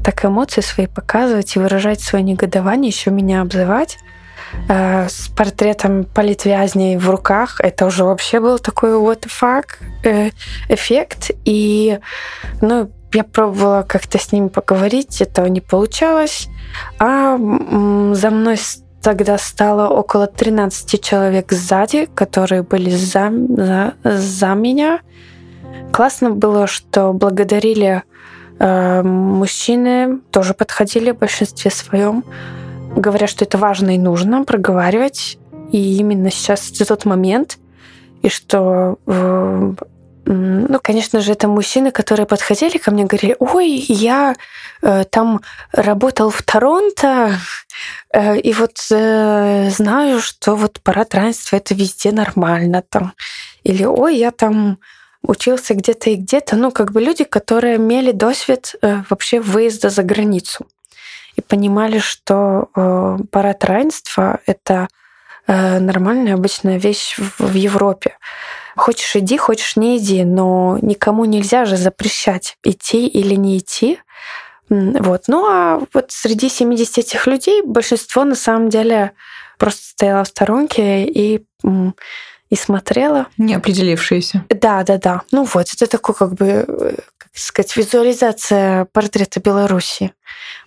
так 0.02 0.24
эмоции 0.24 0.60
свои 0.60 0.86
показывать 0.86 1.56
и 1.56 1.58
выражать 1.58 2.00
свое 2.00 2.24
негодование, 2.24 2.90
еще 2.90 3.10
меня 3.10 3.42
обзывать 3.42 3.98
э, 4.68 5.08
с 5.08 5.28
портретом 5.28 6.04
политвязней 6.04 6.96
в 6.96 7.10
руках. 7.10 7.60
Это 7.60 7.86
уже 7.86 8.04
вообще 8.04 8.40
был 8.40 8.58
такой 8.58 8.96
вот 8.96 9.24
факт, 9.24 9.78
э, 10.04 10.30
эффект. 10.68 11.32
И, 11.44 11.98
ну, 12.60 12.90
я 13.12 13.24
пробовала 13.24 13.84
как-то 13.86 14.18
с 14.18 14.32
ними 14.32 14.48
поговорить, 14.48 15.20
этого 15.20 15.46
не 15.46 15.60
получалось. 15.60 16.48
А 16.98 17.36
за 17.38 18.30
мной 18.30 18.58
тогда 19.02 19.38
стало 19.38 19.88
около 19.88 20.26
13 20.26 21.00
человек 21.00 21.52
сзади, 21.52 22.08
которые 22.14 22.62
были 22.62 22.90
за, 22.90 23.32
за, 23.48 23.94
за 24.02 24.54
меня. 24.54 25.00
Классно 25.92 26.30
было, 26.30 26.66
что 26.66 27.12
благодарили 27.12 28.02
э, 28.58 29.02
мужчины, 29.02 30.18
тоже 30.30 30.54
подходили 30.54 31.12
в 31.12 31.18
большинстве 31.18 31.70
своем, 31.70 32.24
говоря, 32.96 33.26
что 33.28 33.44
это 33.44 33.58
важно 33.58 33.94
и 33.94 33.98
нужно 33.98 34.44
проговаривать. 34.44 35.38
И 35.70 35.98
именно 35.98 36.30
сейчас 36.30 36.70
это 36.70 36.84
тот 36.86 37.04
момент, 37.04 37.58
и 38.22 38.28
что 38.28 38.98
э, 39.06 39.74
ну, 40.28 40.80
конечно 40.82 41.20
же, 41.20 41.32
это 41.32 41.46
мужчины, 41.46 41.92
которые 41.92 42.26
подходили 42.26 42.78
ко 42.78 42.90
мне, 42.90 43.04
говорили, 43.04 43.36
ой, 43.38 43.68
я 43.88 44.34
э, 44.82 45.04
там 45.04 45.40
работал 45.72 46.30
в 46.30 46.42
Торонто, 46.42 47.38
э, 48.12 48.38
и 48.38 48.52
вот 48.52 48.76
э, 48.90 49.70
знаю, 49.70 50.20
что 50.20 50.56
вот 50.56 50.80
парад 50.82 51.14
равенства 51.14 51.56
это 51.56 51.74
везде 51.74 52.10
нормально 52.10 52.82
там. 52.88 53.12
Или, 53.62 53.84
ой, 53.84 54.16
я 54.16 54.32
там 54.32 54.78
учился 55.22 55.74
где-то 55.74 56.10
и 56.10 56.16
где-то. 56.16 56.56
Ну, 56.56 56.72
как 56.72 56.90
бы 56.92 57.00
люди, 57.00 57.22
которые 57.22 57.76
имели 57.76 58.10
досвид 58.10 58.74
э, 58.82 59.02
вообще 59.08 59.40
выезда 59.40 59.90
за 59.90 60.02
границу 60.02 60.66
и 61.36 61.40
понимали, 61.40 62.00
что 62.00 62.68
э, 62.74 63.18
парад 63.30 63.64
равенства— 63.64 64.40
это 64.46 64.88
нормальная 65.46 66.34
обычная 66.34 66.78
вещь 66.78 67.16
в, 67.18 67.54
Европе. 67.54 68.16
Хочешь 68.76 69.16
иди, 69.16 69.36
хочешь 69.38 69.76
не 69.76 69.98
иди, 69.98 70.24
но 70.24 70.78
никому 70.82 71.24
нельзя 71.24 71.64
же 71.64 71.76
запрещать 71.76 72.58
идти 72.62 73.06
или 73.06 73.34
не 73.34 73.58
идти. 73.58 73.98
Вот. 74.68 75.24
Ну 75.28 75.46
а 75.46 75.80
вот 75.94 76.06
среди 76.10 76.48
70 76.48 76.98
этих 76.98 77.26
людей 77.26 77.62
большинство 77.62 78.24
на 78.24 78.34
самом 78.34 78.68
деле 78.68 79.12
просто 79.58 79.82
стояло 79.84 80.24
в 80.24 80.28
сторонке 80.28 81.04
и 81.04 81.44
и 82.48 82.54
смотрела. 82.54 83.26
Не 83.38 83.54
определившиеся. 83.54 84.44
Да, 84.48 84.82
да, 84.84 84.98
да. 84.98 85.22
Ну 85.32 85.44
вот, 85.44 85.66
это 85.72 85.86
такой 85.86 86.14
как 86.14 86.34
бы, 86.34 86.64
как 87.18 87.30
сказать, 87.34 87.76
визуализация 87.76 88.86
портрета 88.92 89.40
Беларуси, 89.40 90.12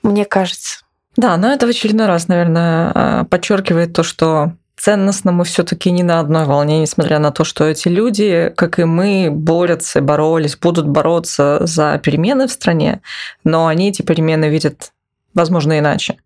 мне 0.03 0.25
кажется. 0.25 0.79
Да, 1.15 1.37
но 1.37 1.51
это 1.51 1.65
в 1.65 1.69
очередной 1.69 2.07
раз, 2.07 2.27
наверное, 2.27 2.91
а, 2.93 3.23
подчеркивает 3.25 3.93
то, 3.93 4.03
что 4.03 4.53
ценностно 4.79 5.31
мы 5.31 5.43
все-таки 5.43 5.91
не 5.91 6.03
на 6.03 6.19
одной 6.19 6.45
волне, 6.45 6.79
несмотря 6.79 7.19
на 7.19 7.31
то, 7.31 7.43
что 7.43 7.65
эти 7.65 7.87
люди, 7.87 8.51
как 8.55 8.79
и 8.79 8.85
мы, 8.85 9.29
борются, 9.31 10.01
боролись, 10.01 10.57
будут 10.57 10.87
бороться 10.87 11.59
за 11.65 11.99
перемены 11.99 12.47
в 12.47 12.51
стране, 12.51 13.01
но 13.43 13.67
они 13.67 13.89
эти 13.89 14.01
перемены 14.01 14.49
видят, 14.49 14.93
возможно, 15.33 15.77
иначе. 15.77 16.17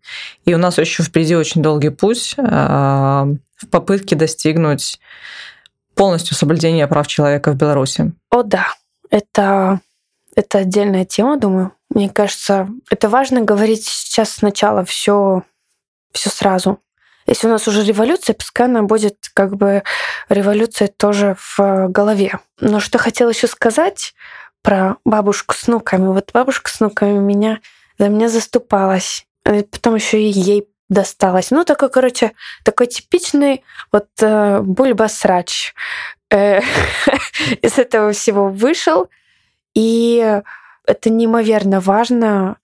И 0.44 0.54
у 0.54 0.58
нас 0.58 0.78
еще 0.78 1.02
впереди 1.02 1.34
очень 1.34 1.62
долгий 1.62 1.90
путь 1.90 2.34
а, 2.38 3.26
в 3.56 3.68
попытке 3.68 4.16
достигнуть 4.16 5.00
полностью 5.94 6.36
соблюдения 6.36 6.86
прав 6.86 7.06
человека 7.06 7.52
в 7.52 7.56
Беларуси. 7.56 8.12
О, 8.30 8.42
да. 8.42 8.66
Это, 9.10 9.80
это 10.34 10.58
отдельная 10.58 11.04
тема, 11.04 11.38
думаю. 11.38 11.72
Мне 11.90 12.08
кажется, 12.08 12.68
это 12.90 13.08
важно 13.08 13.42
говорить 13.42 13.84
сейчас 13.84 14.30
сначала 14.30 14.84
все 14.84 15.42
все 16.14 16.30
сразу. 16.30 16.78
Если 17.26 17.46
у 17.46 17.50
нас 17.50 17.66
уже 17.68 17.84
революция, 17.84 18.34
пускай 18.34 18.66
она 18.66 18.82
будет 18.82 19.16
как 19.32 19.56
бы 19.56 19.82
революция 20.28 20.88
тоже 20.88 21.36
в 21.38 21.88
голове. 21.88 22.38
Но 22.60 22.80
что 22.80 22.98
хотела 22.98 23.30
еще 23.30 23.46
сказать 23.46 24.14
про 24.62 24.96
бабушку 25.04 25.54
с 25.54 25.66
внуками. 25.66 26.06
Вот 26.06 26.30
бабушка 26.32 26.70
с 26.70 26.80
внуками 26.80 27.18
меня 27.18 27.60
за 27.98 28.08
меня 28.08 28.28
заступалась. 28.28 29.26
И 29.46 29.62
потом 29.62 29.94
еще 29.94 30.20
и 30.20 30.28
ей 30.28 30.68
досталось. 30.88 31.50
Ну, 31.50 31.64
такой, 31.64 31.90
короче, 31.90 32.32
такой 32.64 32.86
типичный 32.86 33.64
вот 33.92 34.08
э, 34.20 34.60
бульба-срач 34.60 35.74
э, 36.30 36.60
из 37.62 37.78
этого 37.78 38.12
всего 38.12 38.48
вышел. 38.48 39.08
И 39.74 40.40
это 40.86 41.10
неимоверно 41.10 41.80
важно, 41.80 42.56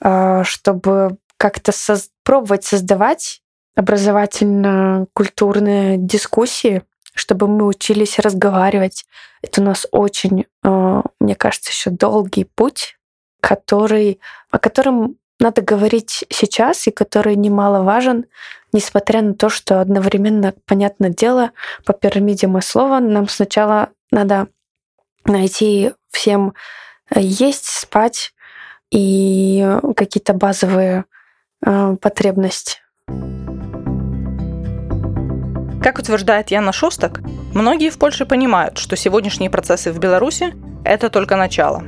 э, 0.00 0.42
чтобы 0.44 1.16
как-то 1.36 1.72
пробовать 2.22 2.64
создавать 2.64 3.42
образовательно-культурные 3.80 5.96
дискуссии, 5.96 6.82
чтобы 7.14 7.48
мы 7.48 7.64
учились 7.64 8.18
разговаривать. 8.18 9.06
Это 9.40 9.62
у 9.62 9.64
нас 9.64 9.86
очень, 9.90 10.44
э, 10.62 11.02
мне 11.18 11.34
кажется, 11.34 11.70
еще 11.70 11.88
долгий 11.90 12.44
путь, 12.44 12.98
который, 13.40 14.20
о 14.50 14.58
котором 14.58 15.16
надо 15.38 15.62
говорить 15.62 16.26
сейчас 16.28 16.86
и 16.86 16.90
который 16.90 17.36
немаловажен, 17.36 18.26
несмотря 18.74 19.22
на 19.22 19.32
то, 19.32 19.48
что 19.48 19.80
одновременно, 19.80 20.52
понятное 20.66 21.08
дело, 21.08 21.52
по 21.86 21.94
пирамиде 21.94 22.48
Маслова 22.48 23.00
нам 23.00 23.28
сначала 23.28 23.88
надо 24.10 24.48
найти 25.24 25.92
всем 26.10 26.52
э, 27.08 27.20
есть, 27.22 27.64
спать 27.64 28.34
и 28.90 29.66
какие-то 29.96 30.34
базовые 30.34 31.06
э, 31.64 31.96
потребности. 31.98 32.80
Как 35.82 35.98
утверждает 35.98 36.50
Яна 36.50 36.72
Шостак, 36.72 37.20
многие 37.54 37.88
в 37.90 37.98
Польше 37.98 38.26
понимают, 38.26 38.76
что 38.76 38.96
сегодняшние 38.96 39.48
процессы 39.48 39.90
в 39.92 39.98
Беларуси– 39.98 40.54
это 40.84 41.08
только 41.08 41.36
начало. 41.36 41.82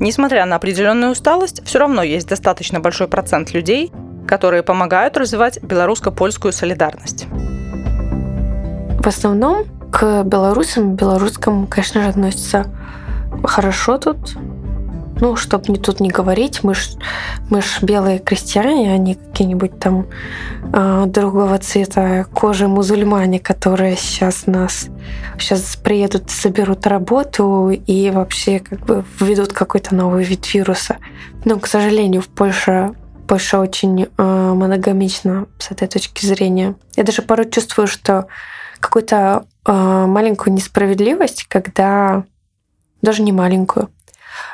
Несмотря 0.00 0.46
на 0.46 0.56
определенную 0.56 1.12
усталость, 1.12 1.62
все 1.64 1.78
равно 1.78 2.02
есть 2.02 2.28
достаточно 2.28 2.80
большой 2.80 3.08
процент 3.08 3.52
людей, 3.52 3.92
которые 4.26 4.62
помогают 4.62 5.18
развивать 5.18 5.62
белорусско-польскую 5.62 6.52
солидарность. 6.52 7.26
В 9.00 9.06
основном 9.06 9.64
к 9.92 10.24
белорусам, 10.24 10.96
белорусскому, 10.96 11.66
конечно 11.66 12.02
же, 12.02 12.08
относятся 12.08 12.66
хорошо 13.44 13.98
тут, 13.98 14.34
ну, 15.20 15.36
чтобы 15.36 15.72
не 15.72 15.78
тут 15.78 16.00
не 16.00 16.10
говорить, 16.10 16.62
мы 16.62 16.74
ж, 16.74 16.90
мы 17.50 17.62
ж 17.62 17.78
белые 17.82 18.18
крестьяне, 18.18 18.92
а 18.92 18.98
не 18.98 19.14
какие-нибудь 19.14 19.78
там 19.78 20.06
э, 20.72 21.04
другого 21.06 21.58
цвета 21.58 22.26
кожи 22.34 22.68
мусульмане, 22.68 23.40
которые 23.40 23.96
сейчас 23.96 24.46
нас 24.46 24.88
сейчас 25.38 25.76
приедут, 25.76 26.30
соберут 26.30 26.86
работу 26.86 27.70
и 27.70 28.10
вообще 28.10 28.58
как 28.58 28.80
бы 28.80 29.04
введут 29.20 29.52
какой-то 29.52 29.94
новый 29.94 30.24
вид 30.24 30.52
вируса. 30.52 30.96
Но, 31.44 31.58
к 31.58 31.66
сожалению, 31.66 32.22
в 32.22 32.28
Польше 32.28 32.92
Польша 33.26 33.58
очень 33.58 34.04
э, 34.04 34.22
моногамична 34.22 35.46
с 35.58 35.70
этой 35.70 35.88
точки 35.88 36.24
зрения. 36.24 36.76
Я 36.94 37.02
даже 37.02 37.22
порой 37.22 37.50
чувствую, 37.50 37.88
что 37.88 38.28
какую-то 38.78 39.46
э, 39.66 39.72
маленькую 40.06 40.54
несправедливость, 40.54 41.44
когда 41.48 42.24
даже 43.02 43.22
не 43.22 43.32
маленькую, 43.32 43.90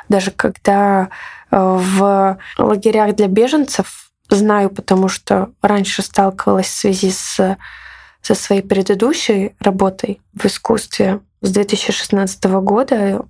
даже 0.09 0.31
когда 0.31 1.09
э, 1.51 1.57
в 1.57 2.37
лагерях 2.57 3.15
для 3.15 3.27
беженцев 3.27 4.11
знаю, 4.29 4.69
потому 4.69 5.07
что 5.07 5.51
раньше 5.61 6.01
сталкивалась 6.01 6.67
в 6.67 6.75
связи 6.75 7.11
с, 7.11 7.57
со 8.21 8.35
своей 8.35 8.61
предыдущей 8.61 9.55
работой 9.59 10.21
в 10.33 10.45
искусстве 10.45 11.21
с 11.41 11.51
2016 11.51 12.43
года. 12.45 13.25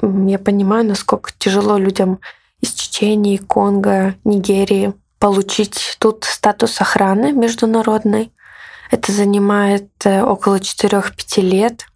Я 0.00 0.38
понимаю, 0.38 0.86
насколько 0.86 1.32
тяжело 1.38 1.76
людям 1.76 2.20
из 2.60 2.72
Чечении, 2.72 3.36
Конго, 3.36 4.14
Нигерии 4.24 4.94
получить 5.18 5.96
тут 6.00 6.24
статус 6.24 6.80
охраны 6.80 7.32
международной. 7.32 8.32
Это 8.90 9.12
занимает 9.12 9.88
э, 10.04 10.22
около 10.22 10.56
4-5 10.56 11.40
лет 11.40 11.86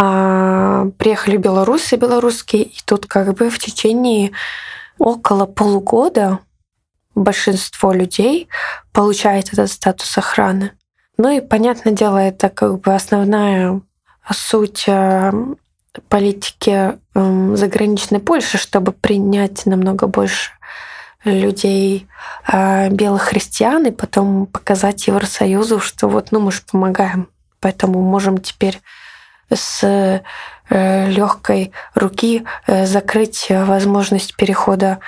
а, 0.00 0.86
приехали 0.96 1.36
белорусы 1.36 1.96
белорусские, 1.96 2.62
и 2.62 2.76
тут 2.84 3.06
как 3.06 3.34
бы 3.34 3.50
в 3.50 3.58
течение 3.58 4.30
около 4.96 5.44
полугода 5.46 6.38
большинство 7.16 7.92
людей 7.92 8.48
получает 8.92 9.52
этот 9.52 9.70
статус 9.72 10.16
охраны. 10.16 10.72
Ну 11.16 11.30
и, 11.30 11.40
понятное 11.40 11.92
дело, 11.92 12.18
это 12.18 12.48
как 12.48 12.80
бы 12.80 12.94
основная 12.94 13.80
суть 14.30 14.84
а, 14.88 15.32
политики 16.08 16.96
эм, 17.14 17.56
заграничной 17.56 18.20
Польши, 18.20 18.56
чтобы 18.56 18.92
принять 18.92 19.66
намного 19.66 20.06
больше 20.06 20.52
людей 21.24 22.06
а, 22.46 22.88
белых 22.88 23.22
христиан 23.22 23.86
и 23.86 23.90
потом 23.90 24.46
показать 24.46 25.08
Евросоюзу, 25.08 25.80
что 25.80 26.08
вот, 26.08 26.30
ну, 26.30 26.38
мы 26.38 26.52
же 26.52 26.62
помогаем, 26.70 27.28
поэтому 27.58 28.00
можем 28.00 28.38
теперь 28.38 28.80
с 29.52 29.82
э, 30.70 31.10
легкой 31.10 31.72
руки 31.94 32.44
э, 32.66 32.86
закрыть 32.86 33.46
возможность 33.50 34.36
перехода 34.36 34.98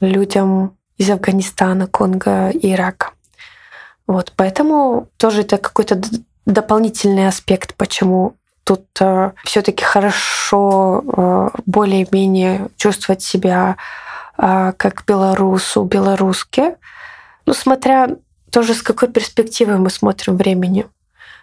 людям 0.00 0.76
из 0.98 1.10
Афганистана, 1.10 1.86
Конго 1.86 2.50
и 2.50 2.72
Ирака. 2.72 3.10
Вот, 4.06 4.32
поэтому 4.36 5.08
тоже 5.16 5.42
это 5.42 5.58
какой-то 5.58 6.00
дополнительный 6.46 7.26
аспект, 7.26 7.74
почему 7.74 8.36
тут 8.66 8.84
э, 9.00 9.32
все-таки 9.44 9.84
хорошо 9.84 11.02
э, 11.06 11.48
более-менее 11.66 12.68
чувствовать 12.76 13.22
себя 13.22 13.76
э, 14.38 14.72
как 14.76 15.04
белорусу, 15.06 15.84
белоруске. 15.84 16.76
Ну, 17.46 17.54
смотря 17.54 18.16
тоже 18.50 18.74
с 18.74 18.82
какой 18.82 19.08
перспективой 19.08 19.78
мы 19.78 19.90
смотрим 19.90 20.36
времени. 20.36 20.86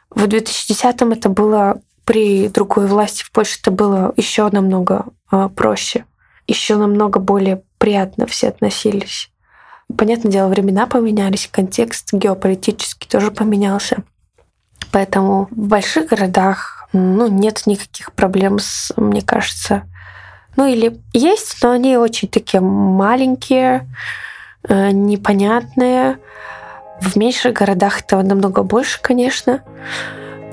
В 0.10 0.26
2010-м 0.26 1.14
это 1.14 1.30
было 1.30 1.82
при 2.06 2.48
другой 2.50 2.88
власти 2.88 3.24
в 3.24 3.32
Польше 3.32 3.60
это 3.62 3.72
было 3.72 4.14
еще 4.18 4.50
намного 4.50 5.06
а, 5.32 5.50
проще, 5.50 6.06
еще 6.48 6.76
намного 6.76 7.20
более 7.20 7.64
приятно 7.78 8.26
все 8.26 8.50
относились. 8.50 9.30
Понятное 9.98 10.32
дело, 10.32 10.48
времена 10.48 10.88
поменялись, 10.88 11.50
контекст 11.52 12.14
геополитический 12.14 13.08
тоже 13.10 13.32
поменялся. 13.32 14.04
Поэтому 14.92 15.48
в 15.52 15.68
больших 15.68 16.10
городах 16.10 16.88
ну, 16.94 17.28
нет 17.28 17.64
никаких 17.66 18.14
проблем 18.14 18.60
с, 18.60 18.94
мне 18.96 19.22
кажется, 19.22 19.84
ну 20.56 20.68
или 20.68 21.00
есть, 21.14 21.58
но 21.64 21.72
они 21.72 21.98
очень 21.98 22.28
такие 22.28 22.62
маленькие, 22.62 23.90
э, 24.68 24.92
непонятные. 24.92 26.20
В 27.02 27.16
меньших 27.16 27.54
городах 27.54 28.02
этого 28.02 28.22
намного 28.22 28.64
больше, 28.64 29.02
конечно. 29.02 29.64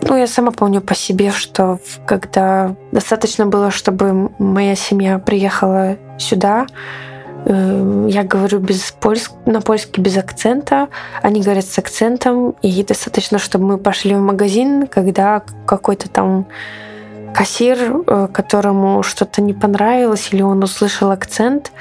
Ну, 0.02 0.16
я 0.16 0.26
сама 0.26 0.50
помню 0.50 0.80
по 0.80 0.94
себе, 0.94 1.30
что 1.30 1.78
когда 2.06 2.74
достаточно 2.92 3.46
было, 3.46 3.70
чтобы 3.70 4.30
моя 4.38 4.74
семья 4.74 5.18
приехала 5.18 5.98
сюда, 6.18 6.66
э, 7.44 8.06
я 8.08 8.24
говорю 8.24 8.60
без 8.60 8.92
польск, 8.92 9.32
на 9.44 9.60
польский 9.60 10.02
без 10.02 10.16
акцента, 10.16 10.88
они 11.22 11.42
говорят 11.42 11.66
с 11.66 11.78
акцентом, 11.78 12.54
и 12.62 12.82
достаточно, 12.82 13.38
чтобы 13.38 13.66
мы 13.66 13.78
пошли 13.78 14.14
в 14.14 14.20
магазин, 14.20 14.86
когда 14.86 15.42
какой-то 15.66 16.08
там 16.08 16.46
кассир, 17.34 17.78
э, 18.06 18.28
которому 18.32 19.02
что-то 19.02 19.42
не 19.42 19.52
понравилось, 19.52 20.30
или 20.32 20.42
он 20.42 20.62
услышал 20.62 21.10
акцент, 21.10 21.72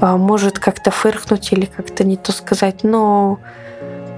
э, 0.00 0.16
может 0.16 0.58
как-то 0.58 0.90
фыркнуть 0.90 1.52
или 1.52 1.66
как-то 1.66 2.04
не 2.04 2.16
то 2.16 2.32
сказать, 2.32 2.84
но 2.84 3.38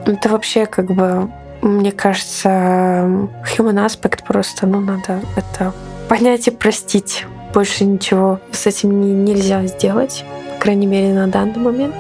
это 0.07 0.29
вообще 0.29 0.67
как 0.67 0.87
бы 0.87 1.31
мне 1.63 1.93
кажется, 1.93 2.49
human 2.49 3.85
aspect 3.85 4.25
просто, 4.27 4.67
ну, 4.67 4.81
надо 4.81 5.21
это 5.37 5.73
понять 6.09 6.49
и 6.49 6.51
простить. 6.51 7.27
Больше 7.53 7.85
ничего 7.85 8.41
с 8.53 8.67
этим 8.67 9.01
не, 9.01 9.13
нельзя 9.13 9.67
сделать, 9.67 10.25
по 10.55 10.63
крайней 10.63 10.87
мере, 10.87 11.13
на 11.13 11.27
данный 11.27 11.59
момент. 11.59 11.95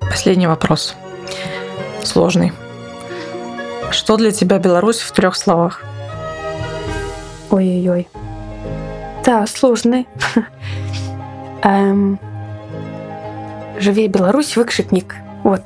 Последний 0.00 0.46
вопрос. 0.46 0.94
Сложный. 2.02 2.52
Что 3.90 4.16
для 4.16 4.30
тебя 4.30 4.58
Беларусь 4.58 5.00
в 5.00 5.12
трех 5.12 5.36
словах? 5.36 5.82
Ой-ой-ой. 7.50 8.08
Да, 9.24 9.46
сложный. 9.46 10.06
Эм, 11.62 12.18
Живее 13.78 14.08
Беларусь, 14.08 14.56
выкшикник. 14.56 15.16
Вот. 15.42 15.62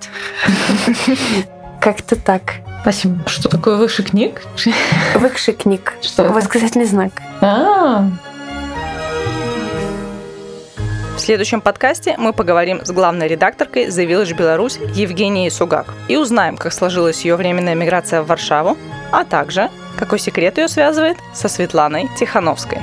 Как-то 1.88 2.16
так. 2.16 2.56
Спасибо. 2.82 3.16
Что 3.26 3.48
такое 3.48 3.76
выше 3.76 4.02
книг? 4.02 4.42
Выше 5.14 5.52
книг. 5.54 5.94
Что? 6.02 6.24
Восклицательный 6.24 6.84
знак. 6.84 7.12
А, 7.40 8.04
В 11.16 11.18
следующем 11.18 11.62
подкасте 11.62 12.14
мы 12.18 12.34
поговорим 12.34 12.84
с 12.84 12.90
главной 12.90 13.26
редакторкой 13.26 13.86
The 13.86 14.06
Village 14.06 14.36
Беларусь 14.36 14.78
Евгенией 14.92 15.50
Сугак 15.50 15.86
и 16.08 16.16
узнаем, 16.18 16.58
как 16.58 16.74
сложилась 16.74 17.24
ее 17.24 17.36
временная 17.36 17.74
миграция 17.74 18.20
в 18.20 18.26
Варшаву, 18.26 18.76
а 19.10 19.24
также 19.24 19.70
какой 19.98 20.18
секрет 20.18 20.58
ее 20.58 20.68
связывает 20.68 21.16
со 21.32 21.48
Светланой 21.48 22.10
Тихановской. 22.18 22.82